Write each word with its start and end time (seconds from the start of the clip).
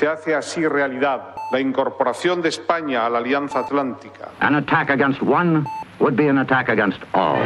se 0.00 0.06
hace 0.06 0.34
así 0.34 0.66
realidad 0.66 1.34
la 1.52 1.60
incorporación 1.60 2.40
de 2.40 2.48
España 2.48 3.04
a 3.04 3.10
la 3.10 3.18
Alianza 3.18 3.60
Atlántica. 3.60 4.30
An 4.40 4.54
attack 4.54 4.88
against 4.88 5.20
one 5.20 5.66
would 5.98 6.16
be 6.16 6.26
an 6.26 6.38
attack 6.38 6.70
against 6.70 7.00
all. 7.12 7.36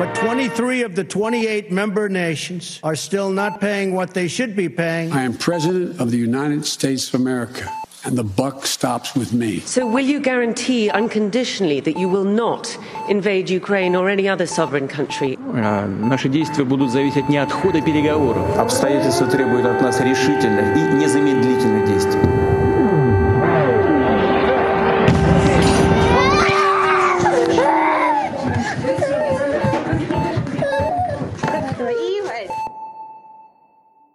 But 0.00 0.12
23 0.16 0.82
of 0.82 0.96
the 0.96 1.04
28 1.04 1.70
member 1.70 2.08
nations 2.08 2.80
are 2.82 2.96
still 2.96 3.30
not 3.30 3.60
paying 3.60 3.94
what 3.94 4.12
they 4.12 4.26
should 4.26 4.56
be 4.56 4.68
paying. 4.68 5.12
I 5.12 5.22
am 5.22 5.34
President 5.34 6.00
of 6.00 6.10
the 6.10 6.18
United 6.18 6.66
States 6.66 7.14
of 7.14 7.20
America, 7.20 7.70
and 8.05 8.17
the 8.17 8.23
buck 8.23 8.65
stops 8.65 9.15
with 9.15 9.33
me. 9.33 9.59
So, 9.65 9.87
will 9.87 10.05
you 10.05 10.19
guarantee 10.19 10.89
unconditionally 10.89 11.79
that 11.81 11.97
you 11.97 12.07
will 12.07 12.23
not 12.23 12.77
invade 13.09 13.49
Ukraine 13.49 13.95
or 13.95 14.09
any 14.09 14.29
other 14.29 14.45
sovereign 14.45 14.87
country? 14.87 15.37
А, 15.53 15.87
Наши 15.87 16.29
действия 16.29 16.63
будут 16.65 16.91
зависеть 16.91 17.27
не 17.29 17.37
от 17.37 17.51
хода 17.51 17.81
переговоров. 17.81 18.57
Обстоятельства 18.57 19.27
требуют 19.27 19.65
от 19.65 19.81
нас 19.81 19.99
решительных 20.01 20.77
и 20.77 20.81
незамедлительных 21.01 21.85
действий. 21.87 22.21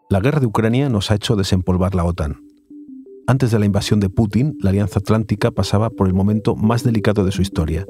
La 0.08 0.20
guerra 0.20 0.40
de 0.40 0.46
Ucrania 0.46 0.88
nos 0.88 1.10
ha 1.10 1.14
hecho 1.14 1.36
desempolvar 1.36 1.94
la 1.94 2.04
OTAN. 2.04 2.36
Antes 3.27 3.49
de 3.49 3.57
la 3.57 3.65
invasión 3.65 3.99
de 3.99 4.09
Putin, 4.09 4.55
la 4.61 4.69
Alianza 4.69 4.99
Atlántica 4.99 5.49
pasaba 5.49 5.89
por 5.89 6.05
el 6.05 6.13
momento 6.13 6.55
más 6.55 6.83
delicado 6.83 7.25
de 7.25 7.31
su 7.31 7.41
historia. 7.41 7.87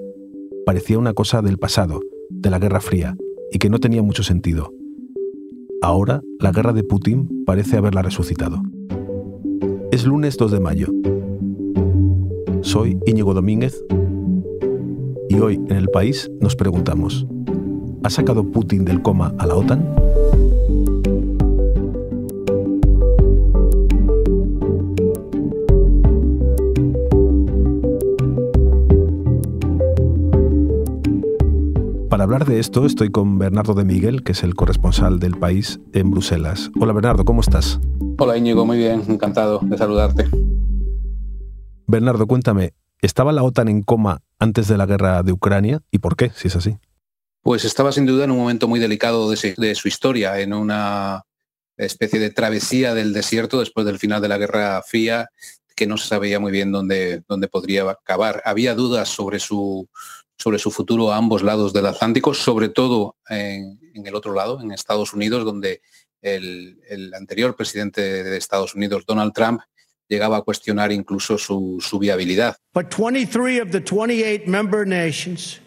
Parecía 0.65 0.97
una 0.97 1.13
cosa 1.13 1.41
del 1.41 1.57
pasado, 1.57 1.99
de 2.29 2.49
la 2.49 2.57
Guerra 2.57 2.79
Fría, 2.79 3.17
y 3.51 3.57
que 3.57 3.69
no 3.69 3.79
tenía 3.79 4.01
mucho 4.01 4.23
sentido. 4.23 4.71
Ahora, 5.81 6.21
la 6.39 6.51
guerra 6.51 6.71
de 6.71 6.85
Putin 6.85 7.43
parece 7.45 7.75
haberla 7.75 8.01
resucitado. 8.01 8.61
Es 9.91 10.05
lunes 10.05 10.37
2 10.37 10.51
de 10.51 10.59
mayo. 10.61 10.87
Soy 12.61 12.97
Íñigo 13.05 13.33
Domínguez 13.33 13.83
y 15.27 15.39
hoy 15.39 15.55
en 15.55 15.75
el 15.75 15.89
país 15.89 16.31
nos 16.39 16.55
preguntamos, 16.55 17.27
¿ha 18.03 18.09
sacado 18.09 18.49
Putin 18.51 18.85
del 18.85 19.01
coma 19.01 19.33
a 19.37 19.45
la 19.45 19.55
OTAN? 19.55 19.85
Hablar 32.35 32.49
de 32.49 32.59
esto 32.59 32.85
estoy 32.85 33.11
con 33.11 33.39
Bernardo 33.39 33.73
de 33.75 33.85
Miguel, 33.85 34.21
que 34.21 34.33
es 34.33 34.43
el 34.43 34.55
corresponsal 34.55 35.19
del 35.19 35.37
país 35.37 35.79
en 35.93 36.11
Bruselas. 36.11 36.69
Hola 36.77 36.91
Bernardo, 36.91 37.23
¿cómo 37.23 37.39
estás? 37.39 37.79
Hola 38.17 38.35
Íñigo, 38.35 38.65
muy 38.65 38.77
bien, 38.77 39.05
encantado 39.07 39.61
de 39.63 39.77
saludarte. 39.77 40.25
Bernardo, 41.87 42.27
cuéntame, 42.27 42.73
¿estaba 43.01 43.31
la 43.31 43.41
OTAN 43.41 43.69
en 43.69 43.83
coma 43.83 44.21
antes 44.37 44.67
de 44.67 44.75
la 44.75 44.85
guerra 44.85 45.23
de 45.23 45.31
Ucrania 45.31 45.79
y 45.91 45.99
por 45.99 46.17
qué, 46.17 46.31
si 46.31 46.49
es 46.49 46.57
así? 46.57 46.75
Pues 47.41 47.63
estaba 47.63 47.93
sin 47.93 48.05
duda 48.05 48.25
en 48.25 48.31
un 48.31 48.39
momento 48.39 48.67
muy 48.67 48.81
delicado 48.81 49.31
de, 49.31 49.55
de 49.55 49.75
su 49.75 49.87
historia, 49.87 50.37
en 50.41 50.51
una 50.51 51.23
especie 51.77 52.19
de 52.19 52.31
travesía 52.31 52.93
del 52.93 53.13
desierto 53.13 53.61
después 53.61 53.85
del 53.85 53.97
final 53.97 54.21
de 54.21 54.27
la 54.27 54.37
Guerra 54.37 54.81
Fría, 54.85 55.29
que 55.73 55.87
no 55.87 55.95
se 55.95 56.09
sabía 56.09 56.41
muy 56.41 56.51
bien 56.51 56.73
dónde, 56.73 57.23
dónde 57.29 57.47
podría 57.47 57.89
acabar. 57.89 58.41
Había 58.43 58.75
dudas 58.75 59.07
sobre 59.07 59.39
su, 59.39 59.87
sobre 60.37 60.59
su 60.59 60.71
futuro 60.71 61.11
a 61.11 61.17
ambos 61.17 61.43
lados 61.43 61.73
del 61.73 61.85
Atlántico, 61.85 62.33
sobre 62.33 62.69
todo 62.69 63.15
en, 63.29 63.79
en 63.93 64.07
el 64.07 64.15
otro 64.15 64.33
lado, 64.33 64.61
en 64.61 64.71
Estados 64.71 65.13
Unidos, 65.13 65.45
donde 65.45 65.81
el, 66.21 66.79
el, 66.89 67.13
anterior 67.13 67.55
presidente 67.55 68.23
de 68.23 68.37
Estados 68.37 68.75
Unidos, 68.75 69.05
Donald 69.05 69.33
Trump, 69.33 69.61
llegaba 70.07 70.37
a 70.37 70.41
cuestionar 70.41 70.91
incluso 70.91 71.37
su, 71.37 71.77
su 71.79 71.99
viabilidad. 71.99 72.57
But 72.73 72.89
23 72.89 73.61
of 73.61 73.71
the 73.71 73.81
28 73.81 74.47
member 74.47 74.85
nations 74.85 75.59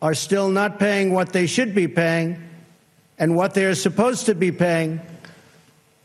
are 0.00 0.14
still 0.14 0.48
not 0.48 0.78
paying 0.78 1.12
what 1.12 1.32
they 1.32 1.46
should 1.46 1.74
be 1.74 1.88
paying 1.88 2.38
and 3.18 3.36
what 3.36 3.52
they 3.54 3.64
are 3.64 3.74
supposed 3.74 4.26
to 4.26 4.34
be 4.34 4.52
paying 4.52 5.00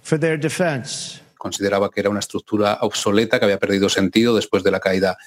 for 0.02 0.20
their 0.20 0.38
defense. 0.38 1.20
Consideraba 1.38 1.90
que 1.90 2.00
era 2.00 2.10
una 2.10 2.20
estructura 2.20 2.80
obsoleta 2.82 3.38
que 3.38 3.46
había 3.46 3.60
perdido 3.60 3.90
sentido 3.90 4.36
después 4.36 4.64
de 4.64 4.72
la 4.72 4.80
caída 4.80 5.18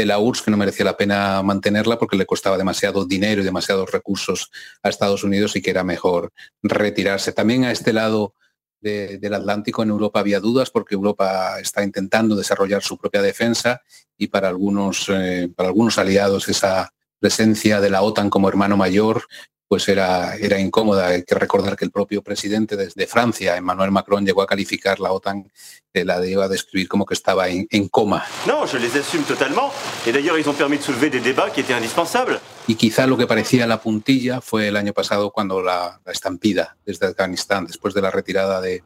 de 0.00 0.06
la 0.06 0.18
URSS, 0.18 0.42
que 0.42 0.50
no 0.50 0.56
merecía 0.56 0.84
la 0.84 0.96
pena 0.96 1.42
mantenerla 1.42 1.98
porque 1.98 2.16
le 2.16 2.24
costaba 2.24 2.56
demasiado 2.56 3.04
dinero 3.04 3.42
y 3.42 3.44
demasiados 3.44 3.92
recursos 3.92 4.50
a 4.82 4.88
Estados 4.88 5.24
Unidos 5.24 5.56
y 5.56 5.62
que 5.62 5.70
era 5.70 5.84
mejor 5.84 6.32
retirarse. 6.62 7.32
También 7.32 7.64
a 7.64 7.70
este 7.70 7.92
lado 7.92 8.34
de, 8.80 9.18
del 9.18 9.34
Atlántico 9.34 9.82
en 9.82 9.90
Europa 9.90 10.20
había 10.20 10.40
dudas 10.40 10.70
porque 10.70 10.94
Europa 10.94 11.60
está 11.60 11.84
intentando 11.84 12.34
desarrollar 12.34 12.82
su 12.82 12.96
propia 12.96 13.20
defensa 13.20 13.82
y 14.16 14.28
para 14.28 14.48
algunos, 14.48 15.06
eh, 15.10 15.52
para 15.54 15.68
algunos 15.68 15.98
aliados 15.98 16.48
esa 16.48 16.94
presencia 17.18 17.82
de 17.82 17.90
la 17.90 18.00
OTAN 18.00 18.30
como 18.30 18.48
hermano 18.48 18.78
mayor 18.78 19.24
pues 19.70 19.88
era, 19.88 20.34
era 20.34 20.58
incómoda. 20.58 21.06
Hay 21.06 21.22
que 21.22 21.36
recordar 21.36 21.76
que 21.76 21.84
el 21.84 21.92
propio 21.92 22.22
presidente 22.22 22.76
desde 22.76 23.06
Francia, 23.06 23.56
Emmanuel 23.56 23.92
Macron, 23.92 24.26
llegó 24.26 24.42
a 24.42 24.46
calificar 24.48 24.98
la 24.98 25.12
OTAN, 25.12 25.48
eh, 25.94 26.04
la 26.04 26.18
llegó 26.18 26.42
a 26.42 26.48
describir 26.48 26.88
como 26.88 27.06
que 27.06 27.14
estaba 27.14 27.48
en, 27.48 27.68
en 27.70 27.86
coma. 27.86 28.24
No, 28.48 28.66
je 28.66 28.80
les 28.80 28.96
assume 28.96 29.22
totalement. 29.22 29.70
Et 30.04 30.12
d'ailleurs, 30.12 30.36
ils 30.40 30.48
ont 30.48 30.56
permis 30.56 30.78
de 30.78 30.82
soulever 30.82 31.08
des 31.08 31.20
débats 31.20 31.52
qui 31.52 31.60
étaient 31.60 31.76
indispensables. 31.76 32.40
Y 32.66 32.74
quizá 32.74 33.06
lo 33.06 33.16
que 33.16 33.28
parecía 33.28 33.64
la 33.68 33.80
puntilla 33.80 34.40
fue 34.40 34.66
el 34.66 34.76
año 34.76 34.92
pasado 34.92 35.30
cuando 35.30 35.62
la, 35.62 36.00
la 36.04 36.12
estampida 36.12 36.76
desde 36.84 37.06
Afganistán, 37.06 37.66
después 37.66 37.94
de 37.94 38.02
la 38.02 38.10
retirada 38.10 38.60
de, 38.60 38.82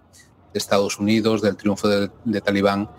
de 0.52 0.58
Estados 0.58 0.98
Unidos, 0.98 1.40
del 1.40 1.56
triunfo 1.56 1.88
de, 1.88 2.10
de 2.26 2.40
Talibán, 2.42 2.90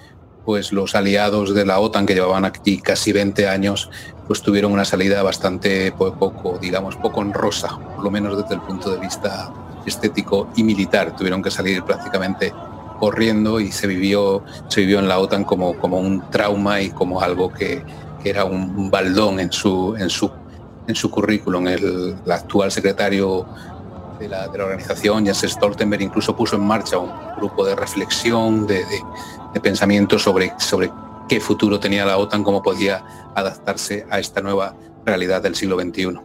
pues 0.45 0.71
los 0.71 0.95
aliados 0.95 1.53
de 1.55 1.65
la 1.65 1.79
OTAN 1.79 2.05
que 2.05 2.13
llevaban 2.13 2.45
aquí 2.45 2.77
casi 2.77 3.11
20 3.11 3.47
años, 3.47 3.89
pues 4.27 4.41
tuvieron 4.41 4.71
una 4.71 4.85
salida 4.85 5.23
bastante 5.23 5.91
poco, 5.91 6.59
digamos, 6.59 6.95
poco 6.95 7.21
honrosa, 7.21 7.77
por 7.95 8.03
lo 8.03 8.11
menos 8.11 8.37
desde 8.37 8.55
el 8.55 8.61
punto 8.61 8.91
de 8.91 8.99
vista 8.99 9.51
estético 9.85 10.47
y 10.55 10.63
militar. 10.63 11.15
Tuvieron 11.15 11.41
que 11.41 11.51
salir 11.51 11.83
prácticamente 11.83 12.53
corriendo 12.99 13.59
y 13.59 13.71
se 13.71 13.87
vivió, 13.87 14.43
se 14.67 14.81
vivió 14.81 14.99
en 14.99 15.07
la 15.07 15.19
OTAN 15.19 15.43
como, 15.43 15.77
como 15.77 15.97
un 15.99 16.29
trauma 16.29 16.81
y 16.81 16.89
como 16.91 17.21
algo 17.21 17.51
que, 17.51 17.83
era 18.23 18.43
un 18.43 18.89
baldón 18.89 19.39
en 19.39 19.51
su, 19.51 19.95
en 19.99 20.09
su, 20.09 20.31
en 20.87 20.95
su 20.95 21.11
currículum. 21.11 21.67
El, 21.67 22.15
actual 22.27 22.71
secretario 22.71 23.45
de 24.19 24.27
la, 24.27 24.47
de 24.47 24.57
la, 24.57 24.63
organización, 24.63 25.25
Jens 25.25 25.41
Stoltenberg, 25.43 26.01
incluso 26.01 26.35
puso 26.35 26.55
en 26.55 26.63
marcha 26.63 26.97
un 26.97 27.11
grupo 27.37 27.63
de 27.63 27.75
reflexión, 27.75 28.65
de, 28.65 28.83
de 29.55 29.61
pensamiento 29.61 30.19
sobre, 30.19 30.53
sobre 30.59 30.91
qué 31.27 31.39
futuro 31.39 31.79
tenía 31.79 32.05
la 32.05 32.17
OTAN, 32.17 32.43
cómo 32.43 32.61
podía 32.61 33.03
adaptarse 33.33 34.05
a 34.11 34.19
esta 34.19 34.41
nueva 34.41 34.75
realidad 35.05 35.41
del 35.41 35.55
siglo 35.55 35.79
XXI. 35.79 36.19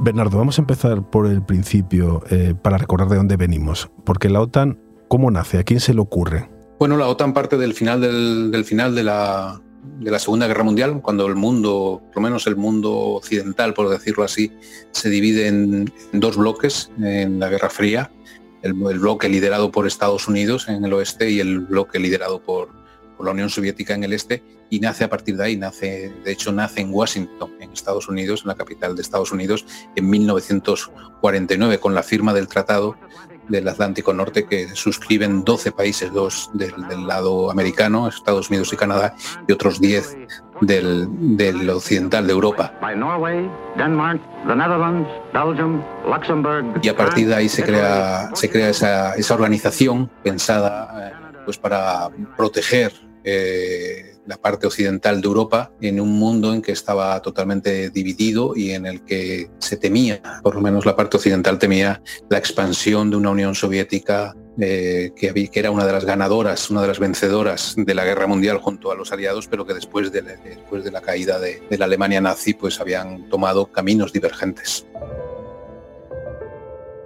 Bernardo, 0.00 0.36
vamos 0.36 0.58
a 0.58 0.62
empezar 0.62 1.08
por 1.08 1.26
el 1.26 1.42
principio 1.42 2.22
eh, 2.28 2.54
para 2.60 2.76
recordar 2.76 3.08
de 3.08 3.16
dónde 3.16 3.36
venimos. 3.36 3.88
Porque 4.04 4.28
la 4.28 4.40
OTAN, 4.40 4.78
¿cómo 5.08 5.30
nace? 5.30 5.58
¿A 5.58 5.62
quién 5.62 5.80
se 5.80 5.94
le 5.94 6.00
ocurre? 6.00 6.50
Bueno, 6.80 6.96
la 6.96 7.06
OTAN 7.06 7.32
parte 7.32 7.56
del 7.56 7.74
final, 7.74 8.00
del, 8.00 8.50
del 8.50 8.64
final 8.64 8.94
de, 8.96 9.04
la, 9.04 9.62
de 10.00 10.10
la 10.10 10.18
Segunda 10.18 10.48
Guerra 10.48 10.64
Mundial, 10.64 11.00
cuando 11.00 11.26
el 11.26 11.36
mundo, 11.36 12.02
por 12.06 12.16
lo 12.16 12.22
menos 12.22 12.46
el 12.48 12.56
mundo 12.56 12.92
occidental, 12.92 13.72
por 13.72 13.88
decirlo 13.88 14.24
así, 14.24 14.52
se 14.90 15.08
divide 15.08 15.46
en 15.46 15.92
dos 16.12 16.36
bloques 16.36 16.90
en 17.00 17.38
la 17.38 17.48
Guerra 17.48 17.70
Fría. 17.70 18.10
El, 18.64 18.72
bloque 18.72 19.28
liderado 19.28 19.70
por 19.70 19.86
Estados 19.86 20.26
Unidos 20.26 20.68
en 20.68 20.84
el 20.84 20.92
oeste 20.92 21.30
y 21.30 21.38
el 21.38 21.60
bloque 21.60 21.98
liderado 21.98 22.42
por, 22.42 22.70
por 23.16 23.26
la 23.26 23.32
Unión 23.32 23.50
Soviética 23.50 23.94
en 23.94 24.04
el 24.04 24.12
este 24.12 24.42
y 24.70 24.80
nace 24.80 25.04
a 25.04 25.08
partir 25.08 25.36
de 25.36 25.44
ahí, 25.44 25.56
nace, 25.56 26.12
de 26.24 26.32
hecho 26.32 26.50
nace 26.50 26.80
en 26.80 26.92
Washington, 26.92 27.52
en 27.60 27.70
Estados 27.70 28.08
Unidos, 28.08 28.40
en 28.42 28.48
la 28.48 28.54
capital 28.56 28.96
de 28.96 29.02
Estados 29.02 29.30
Unidos, 29.30 29.64
en 29.94 30.10
1949, 30.10 31.78
con 31.78 31.94
la 31.94 32.02
firma 32.02 32.32
del 32.34 32.48
Tratado 32.48 32.96
del 33.48 33.68
Atlántico 33.68 34.12
Norte 34.12 34.46
que 34.46 34.74
suscriben 34.74 35.44
12 35.44 35.72
países, 35.72 36.10
dos 36.12 36.50
del, 36.54 36.72
del 36.88 37.06
lado 37.06 37.50
americano, 37.50 38.08
Estados 38.08 38.48
Unidos 38.48 38.72
y 38.72 38.76
Canadá, 38.76 39.14
y 39.46 39.52
otros 39.52 39.80
10 39.80 40.16
del, 40.66 41.06
del 41.36 41.68
occidental 41.70 42.26
de 42.26 42.32
Europa. 42.32 42.72
Y 46.82 46.88
a 46.88 46.96
partir 46.96 47.28
de 47.28 47.34
ahí 47.34 47.48
se 47.48 47.62
crea, 47.62 48.30
se 48.34 48.50
crea 48.50 48.68
esa, 48.68 49.14
esa 49.14 49.34
organización 49.34 50.10
pensada 50.22 51.10
eh, 51.10 51.12
pues 51.44 51.58
para 51.58 52.08
proteger 52.36 52.92
eh, 53.24 54.14
la 54.26 54.36
parte 54.36 54.66
occidental 54.66 55.20
de 55.20 55.26
Europa 55.26 55.72
en 55.80 56.00
un 56.00 56.18
mundo 56.18 56.52
en 56.52 56.62
que 56.62 56.72
estaba 56.72 57.20
totalmente 57.20 57.90
dividido 57.90 58.54
y 58.56 58.70
en 58.70 58.86
el 58.86 59.02
que 59.04 59.50
se 59.58 59.76
temía, 59.76 60.22
por 60.42 60.54
lo 60.54 60.60
menos 60.60 60.86
la 60.86 60.96
parte 60.96 61.16
occidental 61.16 61.58
temía 61.58 62.02
la 62.28 62.38
expansión 62.38 63.10
de 63.10 63.16
una 63.16 63.30
Unión 63.30 63.54
Soviética 63.54 64.34
eh, 64.58 65.12
que, 65.16 65.30
había, 65.30 65.48
que, 65.48 65.60
era 65.60 65.70
una 65.70 65.84
de 65.86 65.92
las 65.92 66.04
ganadoras, 66.04 66.70
una 66.70 66.82
de 66.82 66.88
las 66.88 66.98
vencedoras 66.98 67.74
de 67.76 67.94
la 67.94 68.04
guerra 68.04 68.26
mundial 68.26 68.58
junto 68.58 68.92
a 68.92 68.94
los 68.94 69.12
aliados, 69.12 69.48
pero 69.48 69.66
que 69.66 69.74
después 69.74 70.12
de, 70.12 70.22
después 70.22 70.84
de 70.84 70.90
la 70.90 71.00
caída 71.00 71.38
de, 71.38 71.62
de 71.68 71.78
la 71.78 71.86
Alemania 71.86 72.20
nazi 72.20 72.54
pues 72.54 72.80
habían 72.80 73.28
tomado 73.28 73.66
caminos 73.66 74.12
divergentes. 74.12 74.86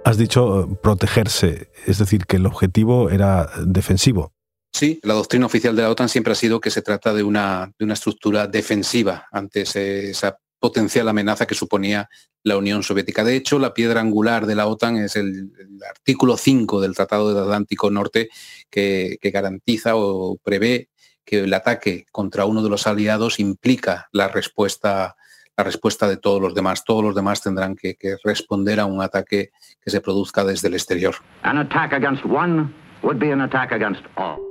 Has 0.03 0.17
dicho 0.17 0.63
eh, 0.63 0.77
protegerse, 0.81 1.69
es 1.85 1.97
decir, 1.97 2.25
que 2.25 2.37
el 2.37 2.45
objetivo 2.45 3.09
era 3.09 3.49
defensivo. 3.65 4.33
Sí, 4.71 4.99
la 5.03 5.15
doctrina 5.15 5.45
oficial 5.45 5.75
de 5.75 5.81
la 5.81 5.89
OTAN 5.89 6.09
siempre 6.09 6.33
ha 6.33 6.35
sido 6.35 6.59
que 6.59 6.69
se 6.69 6.81
trata 6.81 7.13
de 7.13 7.23
una, 7.23 7.71
de 7.77 7.85
una 7.85 7.95
estructura 7.95 8.47
defensiva 8.47 9.27
ante 9.31 9.61
esa 9.61 10.37
potencial 10.59 11.07
amenaza 11.07 11.45
que 11.45 11.55
suponía 11.55 12.09
la 12.43 12.57
Unión 12.57 12.83
Soviética. 12.83 13.23
De 13.23 13.35
hecho, 13.35 13.59
la 13.59 13.73
piedra 13.73 14.01
angular 14.01 14.45
de 14.45 14.55
la 14.55 14.67
OTAN 14.67 14.97
es 14.97 15.15
el, 15.15 15.51
artículo 15.89 16.37
5 16.37 16.81
del 16.81 16.95
Tratado 16.95 17.33
del 17.33 17.43
Atlántico 17.43 17.89
Norte 17.89 18.29
que, 18.69 19.17
garantiza 19.21 19.95
o 19.95 20.37
prevé 20.43 20.89
que 21.25 21.39
el 21.39 21.53
ataque 21.53 22.05
contra 22.11 22.45
uno 22.45 22.63
de 22.63 22.69
los 22.69 22.87
aliados 22.87 23.39
implica 23.39 24.09
la 24.11 24.27
respuesta, 24.27 25.15
la 25.55 25.63
respuesta 25.63 26.07
de 26.07 26.17
todos 26.17 26.41
los 26.41 26.53
demás. 26.55 26.83
Todos 26.83 27.03
los 27.03 27.15
demás 27.15 27.41
tendrán 27.41 27.75
que, 27.75 27.95
que 27.95 28.15
responder 28.23 28.79
a 28.79 28.85
un 28.85 29.01
ataque 29.01 29.51
que 29.81 29.91
se 29.91 30.01
produzca 30.01 30.43
desde 30.43 30.67
el 30.67 30.73
exterior. 30.73 31.15
An 31.43 31.57
attack 31.57 31.93
against 31.93 32.25
one 32.25 32.73
would 33.03 33.19
be 33.19 33.31
an 33.31 33.41
attack 33.41 33.71
against 33.71 34.03
all 34.17 34.48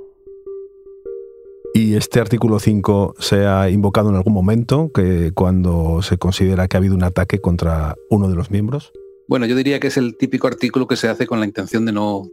y 1.79 1.95
este 1.95 2.19
artículo 2.19 2.59
5 2.59 3.15
se 3.19 3.45
ha 3.45 3.69
invocado 3.69 4.09
en 4.09 4.15
algún 4.15 4.33
momento 4.33 4.91
que 4.93 5.31
cuando 5.33 6.01
se 6.01 6.17
considera 6.17 6.67
que 6.67 6.75
ha 6.75 6.79
habido 6.79 6.95
un 6.95 7.03
ataque 7.03 7.39
contra 7.39 7.95
uno 8.09 8.27
de 8.27 8.35
los 8.35 8.51
miembros? 8.51 8.91
Bueno, 9.27 9.45
yo 9.45 9.55
diría 9.55 9.79
que 9.79 9.87
es 9.87 9.97
el 9.97 10.17
típico 10.17 10.47
artículo 10.47 10.87
que 10.87 10.95
se 10.95 11.07
hace 11.07 11.27
con 11.27 11.39
la 11.39 11.45
intención 11.45 11.85
de 11.85 11.91
no, 11.91 12.29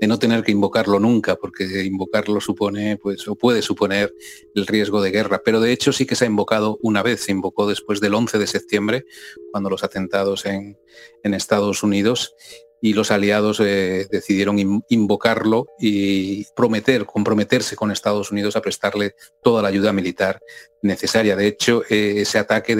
de 0.00 0.06
no 0.06 0.18
tener 0.18 0.42
que 0.42 0.50
invocarlo 0.50 0.98
nunca, 0.98 1.36
porque 1.36 1.84
invocarlo 1.84 2.40
supone, 2.40 2.96
pues, 2.96 3.28
o 3.28 3.36
puede 3.36 3.60
suponer 3.62 4.14
el 4.54 4.66
riesgo 4.66 5.02
de 5.02 5.10
guerra. 5.10 5.42
Pero 5.44 5.60
de 5.60 5.72
hecho 5.72 5.92
sí 5.92 6.06
que 6.06 6.16
se 6.16 6.24
ha 6.24 6.28
invocado 6.28 6.78
una 6.82 7.02
vez, 7.02 7.20
se 7.20 7.32
invocó 7.32 7.68
después 7.68 8.00
del 8.00 8.14
11 8.14 8.38
de 8.38 8.46
septiembre, 8.46 9.04
cuando 9.52 9.68
los 9.68 9.84
atentados 9.84 10.46
en, 10.46 10.78
en 11.22 11.34
Estados 11.34 11.82
Unidos, 11.82 12.34
y 12.80 12.92
los 12.92 13.10
aliados 13.10 13.60
eh, 13.60 14.06
decidieron 14.10 14.82
invocarlo 14.88 15.66
y 15.78 16.44
prometer, 16.54 17.06
comprometerse 17.06 17.76
con 17.76 17.90
Estados 17.90 18.30
Unidos 18.30 18.56
a 18.56 18.62
prestarle 18.62 19.14
toda 19.42 19.62
la 19.62 19.68
ayuda 19.68 19.92
militar 19.92 20.40
necesaria. 20.82 21.36
De 21.36 21.46
hecho, 21.46 21.82
eh, 21.88 22.14
ese 22.18 22.38
ataque 22.38 22.76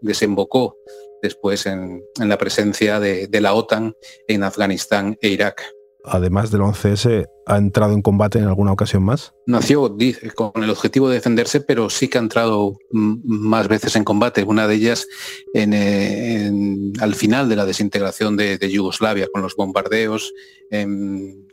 desembocó 0.00 0.76
después 1.22 1.66
en, 1.66 2.02
la 2.18 2.38
presencia 2.38 3.00
de 3.00 3.40
la 3.40 3.54
OTAN 3.54 3.94
en 4.26 4.44
Afganistán 4.44 5.16
e 5.20 5.28
Irak 5.28 5.62
además 6.04 6.50
del 6.50 6.62
11S, 6.62 7.26
ha 7.46 7.56
entrado 7.56 7.94
en 7.94 8.02
combate 8.02 8.38
en 8.38 8.46
alguna 8.46 8.72
ocasión 8.72 9.02
más? 9.02 9.34
Nació 9.46 9.96
con 10.34 10.62
el 10.62 10.70
objetivo 10.70 11.08
de 11.08 11.16
defenderse, 11.16 11.60
pero 11.60 11.88
sí 11.90 12.08
que 12.08 12.18
ha 12.18 12.20
entrado 12.20 12.78
más 12.90 13.68
veces 13.68 13.96
en 13.96 14.04
combate. 14.04 14.44
Una 14.44 14.68
de 14.68 14.74
ellas 14.74 15.06
al 15.54 17.14
final 17.14 17.48
de 17.48 17.56
la 17.56 17.64
desintegración 17.64 18.36
de, 18.36 18.58
Yugoslavia, 18.70 19.28
con 19.32 19.42
los 19.42 19.56
bombardeos 19.56 20.32
en, 20.70 21.46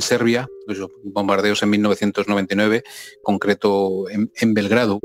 Serbia, 0.00 0.48
los 0.66 0.90
bombardeos 1.02 1.62
en 1.62 1.70
1999, 1.70 2.84
concreto 3.22 4.08
en, 4.08 4.30
en 4.36 4.54
Belgrado. 4.54 5.00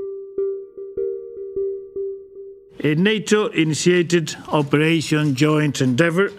NATO 2.84 3.50
initiated 3.56 4.30
Operation 4.52 5.36
Joint 5.38 5.80
Endeavour 5.80 6.32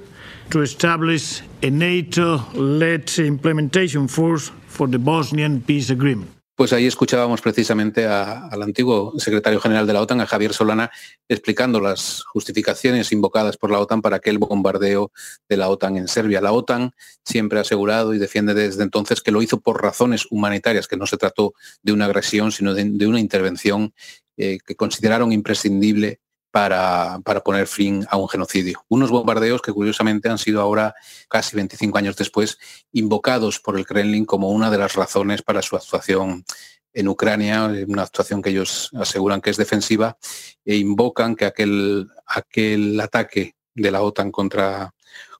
to 0.50 0.62
establish 0.62 1.42
a 1.62 1.70
NATO-led 1.70 3.18
implementation 3.18 4.08
force 4.08 4.50
for 4.66 4.88
the 4.88 4.98
Bosnian 4.98 5.60
peace 5.60 5.90
agreement. 5.90 6.30
Pues 6.56 6.72
ahí 6.72 6.86
escuchábamos 6.86 7.40
precisamente 7.40 8.06
al 8.06 8.62
antiguo 8.62 9.12
secretario 9.18 9.60
general 9.60 9.88
de 9.88 9.92
la 9.92 10.00
OTAN, 10.00 10.20
a 10.20 10.26
Javier 10.26 10.52
Solana, 10.52 10.88
explicando 11.28 11.80
las 11.80 12.22
justificaciones 12.22 13.10
invocadas 13.10 13.56
por 13.56 13.72
la 13.72 13.80
OTAN 13.80 14.02
para 14.02 14.16
aquel 14.16 14.38
bombardeo 14.38 15.10
de 15.48 15.56
la 15.56 15.68
OTAN 15.68 15.96
en 15.96 16.06
Serbia. 16.06 16.40
La 16.40 16.52
OTAN 16.52 16.92
siempre 17.24 17.58
ha 17.58 17.62
asegurado 17.62 18.14
y 18.14 18.18
defiende 18.18 18.54
desde 18.54 18.84
entonces 18.84 19.20
que 19.20 19.32
lo 19.32 19.42
hizo 19.42 19.60
por 19.60 19.82
razones 19.82 20.28
humanitarias, 20.30 20.86
que 20.86 20.96
no 20.96 21.06
se 21.06 21.16
trató 21.16 21.54
de 21.82 21.92
una 21.92 22.04
agresión, 22.04 22.52
sino 22.52 22.72
de, 22.72 23.04
una 23.04 23.18
intervención 23.18 23.92
eh, 24.36 24.58
que 24.64 24.76
consideraron 24.76 25.32
imprescindible 25.32 26.20
para, 26.54 27.18
poner 27.44 27.66
fin 27.66 28.06
a 28.08 28.16
un 28.16 28.28
genocidio. 28.28 28.84
Unos 28.86 29.10
bombardeos 29.10 29.60
que 29.60 29.72
curiosamente 29.72 30.28
han 30.28 30.38
sido 30.38 30.60
ahora, 30.60 30.94
casi 31.28 31.56
25 31.56 31.98
años 31.98 32.14
después, 32.14 32.58
invocados 32.92 33.58
por 33.58 33.76
el 33.76 33.84
Kremlin 33.84 34.24
como 34.24 34.50
una 34.50 34.70
de 34.70 34.78
las 34.78 34.94
razones 34.94 35.42
para 35.42 35.62
su 35.62 35.74
actuación 35.74 36.44
en 36.92 37.08
Ucrania, 37.08 37.68
una 37.88 38.02
actuación 38.02 38.40
que 38.40 38.50
ellos 38.50 38.90
aseguran 38.94 39.40
que 39.40 39.50
es 39.50 39.56
defensiva, 39.56 40.16
e 40.64 40.76
invocan 40.76 41.34
que 41.34 41.46
aquel, 41.46 42.08
aquel 42.24 43.00
ataque 43.00 43.56
de 43.74 43.90
la 43.90 44.02
OTAN 44.02 44.30
contra, 44.30 44.94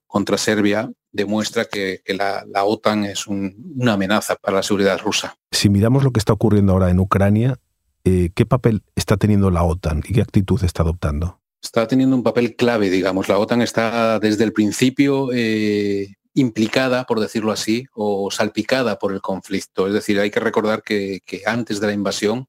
contra 0.09 0.37
Serbia 0.37 0.91
demuestra 1.13 1.67
que, 1.67 2.03
la, 2.09 2.65
OTAN 2.65 3.05
es 3.05 3.29
una 3.29 3.93
amenaza 3.93 4.35
para 4.35 4.57
la 4.57 4.63
seguridad 4.65 4.99
rusa. 4.99 5.37
Si 5.53 5.69
miramos 5.69 6.03
lo 6.03 6.11
que 6.11 6.19
está 6.19 6.33
ocurriendo 6.33 6.73
ahora 6.73 6.91
en 6.91 6.99
Ucrania, 6.99 7.61
eh, 8.05 8.31
¿qué 8.35 8.47
papel 8.47 8.83
está 8.95 9.17
teniendo 9.17 9.51
la 9.51 9.65
OTAN 9.65 10.03
y 10.07 10.13
qué 10.13 10.21
actitud 10.21 10.63
está 10.63 10.83
adoptando? 10.83 11.41
Está 11.63 11.89
teniendo 11.89 12.15
un 12.15 12.23
papel 12.23 12.57
clave, 12.57 12.91
digamos. 12.91 13.29
La 13.29 13.39
OTAN 13.39 13.63
está 13.63 14.19
desde 14.19 14.45
el 14.45 14.53
principio 14.53 15.31
eh, 15.33 16.15
implicada, 16.35 17.05
por 17.05 17.21
decirlo 17.21 17.53
así, 17.53 17.87
o 17.95 18.31
salpicada 18.31 18.99
por 18.99 19.13
el 19.13 19.23
conflicto. 19.23 19.87
Es 19.87 19.95
decir, 19.95 20.21
hay 20.21 20.31
que 20.31 20.41
recordar 20.41 20.83
que, 20.83 21.23
antes 21.47 21.81
de 21.81 21.87
la 21.87 21.95
invasión, 21.95 22.49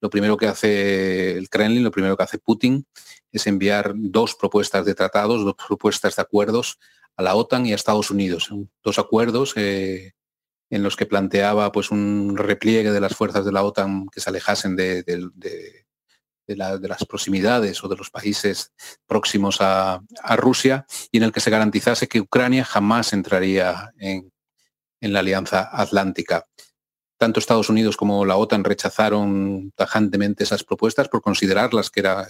lo 0.00 0.10
primero 0.10 0.36
que 0.36 0.48
hace 0.48 1.38
el 1.38 1.48
Kremlin, 1.48 1.84
lo 1.84 1.92
primero 1.92 2.16
que 2.16 2.24
hace 2.24 2.38
Putin, 2.38 2.86
es 3.30 3.46
enviar 3.46 3.92
dos 3.94 4.34
propuestas 4.34 4.84
de 4.84 4.94
tratados, 4.94 5.44
dos 5.44 5.54
propuestas 5.54 6.16
de 6.16 6.22
acuerdos 6.22 6.78
a 7.16 7.22
la 7.22 7.36
OTAN 7.36 7.66
y 7.66 7.72
a 7.72 7.76
Estados 7.76 8.10
Unidos. 8.10 8.50
Dos 8.82 8.98
acuerdos 8.98 9.52
eh, 9.56 10.12
en 10.70 10.82
los 10.82 10.96
que 10.96 11.06
planteaba 11.06 11.70
pues, 11.72 11.90
un 11.90 12.36
repliegue 12.36 12.92
de 12.92 13.00
las 13.00 13.14
fuerzas 13.14 13.44
de 13.44 13.52
la 13.52 13.62
OTAN 13.62 14.08
que 14.08 14.20
se 14.20 14.30
alejasen 14.30 14.76
de, 14.76 15.04
las 16.46 17.04
proximidades 17.04 17.82
o 17.84 17.88
de 17.88 17.96
los 17.96 18.10
países 18.10 18.72
próximos 19.06 19.58
a, 19.60 20.00
Rusia 20.36 20.86
y 21.10 21.18
en 21.18 21.24
el 21.24 21.32
que 21.32 21.40
se 21.40 21.50
garantizase 21.50 22.08
que 22.08 22.20
Ucrania 22.20 22.64
jamás 22.64 23.12
entraría 23.12 23.92
en, 23.98 24.30
la 25.00 25.20
Alianza 25.20 25.70
Atlántica. 25.72 26.46
Tanto 27.16 27.38
Estados 27.38 27.68
Unidos 27.68 27.96
como 27.96 28.24
la 28.24 28.36
OTAN 28.36 28.64
rechazaron 28.64 29.72
tajantemente 29.76 30.42
esas 30.42 30.64
propuestas 30.64 31.08
por 31.08 31.22
considerarlas 31.22 31.90
que 31.90 32.00
era, 32.00 32.26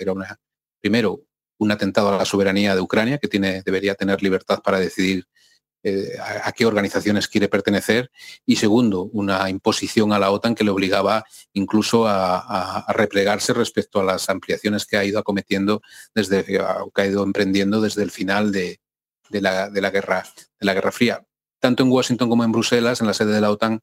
primero, 0.80 1.22
un 1.58 1.72
atentado 1.72 2.12
a 2.12 2.18
la 2.18 2.26
soberanía 2.26 2.74
de 2.74 2.82
Ucrania, 2.82 3.16
que 3.16 3.28
tiene, 3.28 3.62
debería 3.62 3.94
tener 3.94 4.22
libertad 4.22 4.60
para 4.62 4.78
decidir 4.78 5.26
eh, 5.88 6.18
a, 6.18 6.50
qué 6.50 6.66
organizaciones 6.66 7.28
quiere 7.28 7.46
pertenecer 7.46 8.10
y 8.44 8.56
segundo, 8.56 9.04
una 9.12 9.48
imposición 9.48 10.12
a 10.12 10.18
la 10.18 10.32
OTAN 10.32 10.56
que 10.56 10.64
le 10.64 10.72
obligaba 10.72 11.24
incluso 11.52 12.08
a, 12.08 12.84
replegarse 12.88 13.52
respecto 13.52 14.00
a 14.00 14.04
las 14.04 14.28
ampliaciones 14.28 14.84
que 14.84 14.96
ha 14.96 15.04
ido 15.04 15.20
acometiendo 15.20 15.82
desde 16.12 16.44
que 16.44 16.58
ha 16.58 17.06
ido 17.06 17.22
emprendiendo 17.22 17.80
desde 17.80 18.02
el 18.02 18.10
final 18.10 18.50
de, 18.50 18.80
la, 19.30 19.68
guerra, 19.90 20.24
de 20.58 20.66
la 20.66 20.74
Guerra 20.74 20.90
Fría. 20.90 21.24
Tanto 21.60 21.84
en 21.84 21.92
Washington 21.92 22.30
como 22.30 22.42
en 22.42 22.50
Bruselas, 22.50 23.00
en 23.00 23.06
la 23.06 23.14
sede 23.14 23.32
de 23.32 23.40
la 23.40 23.52
OTAN, 23.52 23.80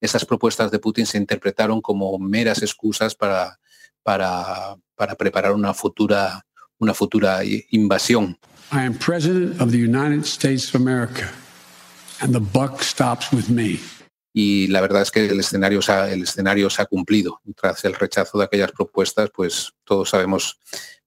esas 0.00 0.24
propuestas 0.24 0.72
de 0.72 0.80
Putin 0.80 1.06
se 1.06 1.18
interpretaron 1.18 1.80
como 1.80 2.18
meras 2.18 2.62
excusas 2.62 3.14
para, 3.14 3.60
para, 4.02 4.74
para 4.96 5.14
preparar 5.14 5.52
una 5.52 5.72
futura, 5.72 6.44
una 6.78 6.94
futura 6.94 7.42
invasión. 7.70 8.40
And 12.20 12.32
the 12.32 12.40
buck 12.40 12.82
stops 12.82 13.32
with 13.32 13.48
me. 13.48 13.78
Y 14.32 14.66
la 14.66 14.80
verdad 14.80 15.02
es 15.02 15.10
que 15.10 15.26
el 15.26 15.38
escenario, 15.38 15.80
se 15.80 15.92
ha, 15.92 16.10
el 16.10 16.24
escenario 16.24 16.68
se 16.68 16.82
ha 16.82 16.86
cumplido. 16.86 17.40
Tras 17.56 17.84
el 17.84 17.94
rechazo 17.94 18.38
de 18.38 18.44
aquellas 18.44 18.72
propuestas, 18.72 19.30
pues 19.34 19.72
todos 19.84 20.10
sabemos 20.10 20.58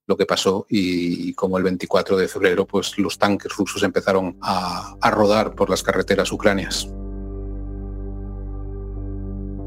lo 0.07 0.15
que 0.15 0.25
pasó 0.25 0.65
y, 0.69 1.33
como 1.33 1.57
el 1.57 1.65
24 1.65 2.15
de 2.15 2.29
febrero 2.29 2.65
pues 2.65 2.97
los 2.97 3.17
tanques 3.17 3.51
rusos 3.57 3.83
empezaron 3.83 4.37
a, 4.41 4.95
a 5.01 5.11
rodar 5.11 5.53
por 5.53 5.69
las 5.69 5.83
carreteras 5.83 6.31
ucranias. 6.31 6.87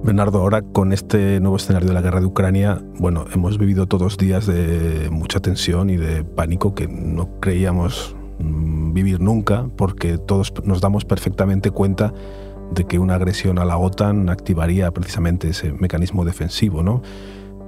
Bernardo, 0.03 0.39
ahora 0.39 0.63
con 0.63 0.95
este 0.95 1.41
nuevo 1.41 1.57
escenario 1.57 1.89
de 1.89 1.95
la 1.95 2.01
guerra 2.01 2.21
de 2.21 2.27
Ucrania, 2.27 2.83
bueno, 2.99 3.27
hemos 3.35 3.59
vivido 3.59 3.87
todos 3.87 4.17
días 4.17 4.47
de 4.47 5.11
mucha 5.11 5.41
tensión 5.41 5.91
y 5.91 5.99
de 5.99 6.25
pánico 6.25 6.75
que 6.75 6.89
no 6.89 7.39
creíamos 7.39 8.17
vivir 8.41 9.21
nunca, 9.21 9.69
porque 9.77 10.19
todos 10.19 10.53
nos 10.65 10.81
damos 10.81 11.05
perfectamente 11.05 11.71
cuenta 11.71 12.13
de 12.73 12.85
que 12.85 12.99
una 12.99 13.17
agresión 13.17 13.59
a 13.59 13.65
la 13.65 13.77
OTAN 13.77 14.29
activaría 14.29 14.91
precisamente 14.91 15.49
ese 15.49 15.73
mecanismo 15.73 16.25
defensivo, 16.25 16.83
¿no? 16.83 17.03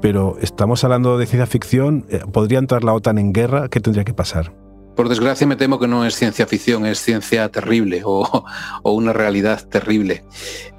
Pero 0.00 0.36
estamos 0.40 0.82
hablando 0.84 1.18
de 1.18 1.26
ciencia 1.26 1.46
ficción, 1.46 2.06
eh, 2.08 2.20
¿podría 2.32 2.58
entrar 2.58 2.84
la 2.84 2.92
OTAN 2.92 3.18
en 3.18 3.32
guerra? 3.32 3.68
¿Qué 3.68 3.80
tendría 3.80 4.04
que 4.04 4.14
pasar? 4.14 4.52
Por 4.96 5.08
desgracia 5.08 5.46
me 5.46 5.56
temo 5.56 5.78
que 5.78 5.88
no 5.88 6.04
es 6.04 6.16
ciencia 6.16 6.46
ficción, 6.46 6.84
es 6.84 7.00
ciencia 7.00 7.48
terrible 7.48 8.02
o, 8.04 8.44
una 8.82 9.12
realidad 9.12 9.66
terrible. 9.66 10.24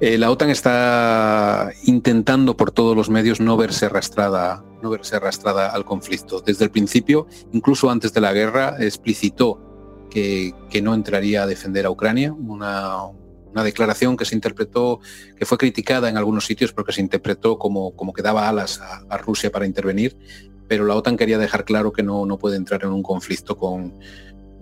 Eh, 0.00 0.18
la 0.18 0.30
OTAN 0.30 0.50
está 0.50 1.70
intentando 1.84 2.56
por 2.56 2.70
todos 2.70 2.96
los 2.96 3.10
medios 3.10 3.40
no 3.40 3.56
verse 3.56 3.86
arrastrada, 3.86 4.62
no 4.82 4.90
verse 4.90 5.16
arrastrada 5.16 5.70
al 5.70 5.84
conflicto. 5.84 6.40
Desde 6.40 6.64
el 6.64 6.70
principio, 6.70 7.26
incluso 7.52 7.90
antes 7.90 8.12
de 8.12 8.20
la 8.20 8.32
guerra, 8.32 8.76
explicitó 8.78 9.63
que, 10.14 10.80
no 10.82 10.94
entraría 10.94 11.42
a 11.42 11.46
defender 11.46 11.86
a 11.86 11.90
Ucrania, 11.90 12.32
una, 12.32 13.04
una 13.04 13.64
declaración 13.64 14.16
que 14.16 14.24
se 14.24 14.34
interpretó, 14.34 15.00
que 15.36 15.44
fue 15.44 15.58
criticada 15.58 16.08
en 16.08 16.16
algunos 16.16 16.46
sitios 16.46 16.72
porque 16.72 16.92
se 16.92 17.00
interpretó 17.00 17.58
como, 17.58 17.94
como 17.96 18.12
que 18.12 18.22
daba 18.22 18.48
alas 18.48 18.80
a, 18.80 19.16
Rusia 19.18 19.50
para 19.50 19.66
intervenir, 19.66 20.16
pero 20.68 20.84
la 20.84 20.94
OTAN 20.94 21.16
quería 21.16 21.38
dejar 21.38 21.64
claro 21.64 21.92
que 21.92 22.02
no, 22.02 22.26
no 22.26 22.38
puede 22.38 22.56
entrar 22.56 22.84
en 22.84 22.90
un 22.90 23.02
conflicto 23.02 23.56
con 23.56 23.94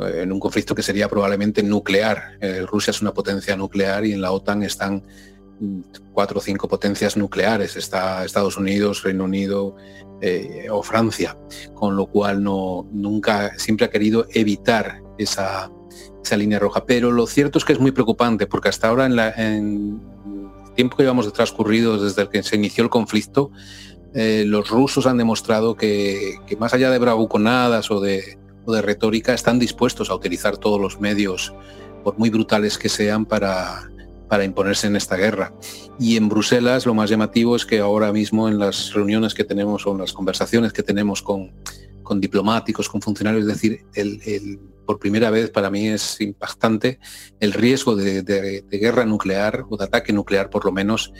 en 0.01 0.33
un 0.33 0.41
conflicto 0.41 0.75
que 0.75 0.83
sería 0.83 1.07
probablemente 1.07 1.63
nuclear. 1.63 2.37
Eh, 2.41 2.65
Rusia 2.67 2.91
es 2.91 3.03
una 3.03 3.15
potencia 3.15 3.55
nuclear 3.57 4.05
y 4.05 4.13
en 4.13 4.21
la 4.21 4.33
OTAN 4.33 4.65
están 4.65 5.05
cuatro 6.13 6.39
o 6.39 6.43
cinco 6.43 6.67
potencias 6.67 7.17
nucleares, 7.17 7.77
está 7.77 8.25
Estados 8.25 8.57
Unidos, 8.57 9.03
Reino 9.03 9.25
Unido 9.25 9.77
eh, 10.21 10.67
o 10.71 10.83
Francia, 10.83 11.37
con 11.75 11.97
lo 11.97 12.07
cual 12.07 12.43
no, 12.43 12.89
nunca, 12.93 13.57
siempre 13.59 13.87
ha 13.87 13.91
querido 13.91 14.27
evitar 14.31 15.03
esa, 15.23 15.71
línea 16.37 16.59
roja. 16.59 16.87
Pero 16.87 17.13
lo 17.13 17.27
cierto 17.27 17.59
es 17.59 17.65
que 17.65 17.75
es 17.75 17.79
muy 17.79 17.91
preocupante 17.91 18.47
porque 18.47 18.71
hasta 18.71 18.89
ahora 18.89 19.05
en, 19.05 19.17
la, 19.17 19.29
el 19.31 19.99
tiempo 20.75 20.97
que 20.97 21.03
llevamos 21.03 21.27
de 21.27 21.33
transcurrido 21.33 22.03
desde 22.03 22.27
que 22.31 22.43
se 22.43 22.57
inició 22.57 22.85
el 22.85 22.91
conflicto, 22.91 23.51
eh, 24.15 24.45
los 24.47 24.69
rusos 24.69 25.07
han 25.07 25.19
demostrado 25.19 25.77
que, 25.77 26.37
más 26.59 26.73
allá 26.73 26.91
de 26.91 26.99
bravuconadas 26.99 27.91
o 27.91 28.01
de, 28.01 28.39
o 28.65 28.73
de 28.73 28.81
retórica, 28.81 29.35
están 29.35 29.59
dispuestos 29.59 30.09
a 30.09 30.15
utilizar 30.15 30.57
todos 30.57 30.81
los 30.81 31.01
medios, 31.01 31.53
por 32.03 32.19
muy 32.19 32.31
brutales 32.31 32.79
que 32.79 32.89
sean, 32.89 33.27
para, 33.27 33.91
para 34.33 34.45
imponerse 34.45 34.87
en 34.87 34.97
esta 34.97 35.17
guerra. 35.17 35.53
Y 35.99 36.17
en 36.17 36.31
Bruselas 36.31 36.87
lo 36.87 36.95
más 36.95 37.11
llamativo 37.11 37.55
es 37.55 37.67
que 37.67 37.81
ahora 37.81 38.13
mismo 38.13 38.49
en 38.49 38.59
las 38.59 38.95
reuniones 38.95 39.35
que 39.35 39.45
tenemos 39.45 39.87
o 39.87 39.93
en 39.93 39.99
las 39.99 40.15
conversaciones 40.15 40.73
que 40.73 40.83
tenemos 40.83 41.21
con, 41.21 41.53
con 42.03 42.19
diplomáticos, 42.19 42.89
con 42.89 43.03
funcionarios, 43.03 43.43
es 43.43 43.49
decir, 43.49 43.85
el, 43.95 44.59
por 44.87 44.99
primera 44.99 45.31
vez 45.31 45.51
para 45.51 45.71
mí 45.71 45.89
es 45.89 46.21
impactante 46.21 46.99
el 47.41 47.53
riesgo 47.53 47.97
de, 47.97 48.65
guerra 48.71 49.05
nuclear 49.05 49.65
o 49.69 49.77
de 49.77 49.85
ataque 49.85 50.13
nuclear 50.13 50.51
por 50.51 50.65
lo 50.65 50.73
menos 50.73 51.13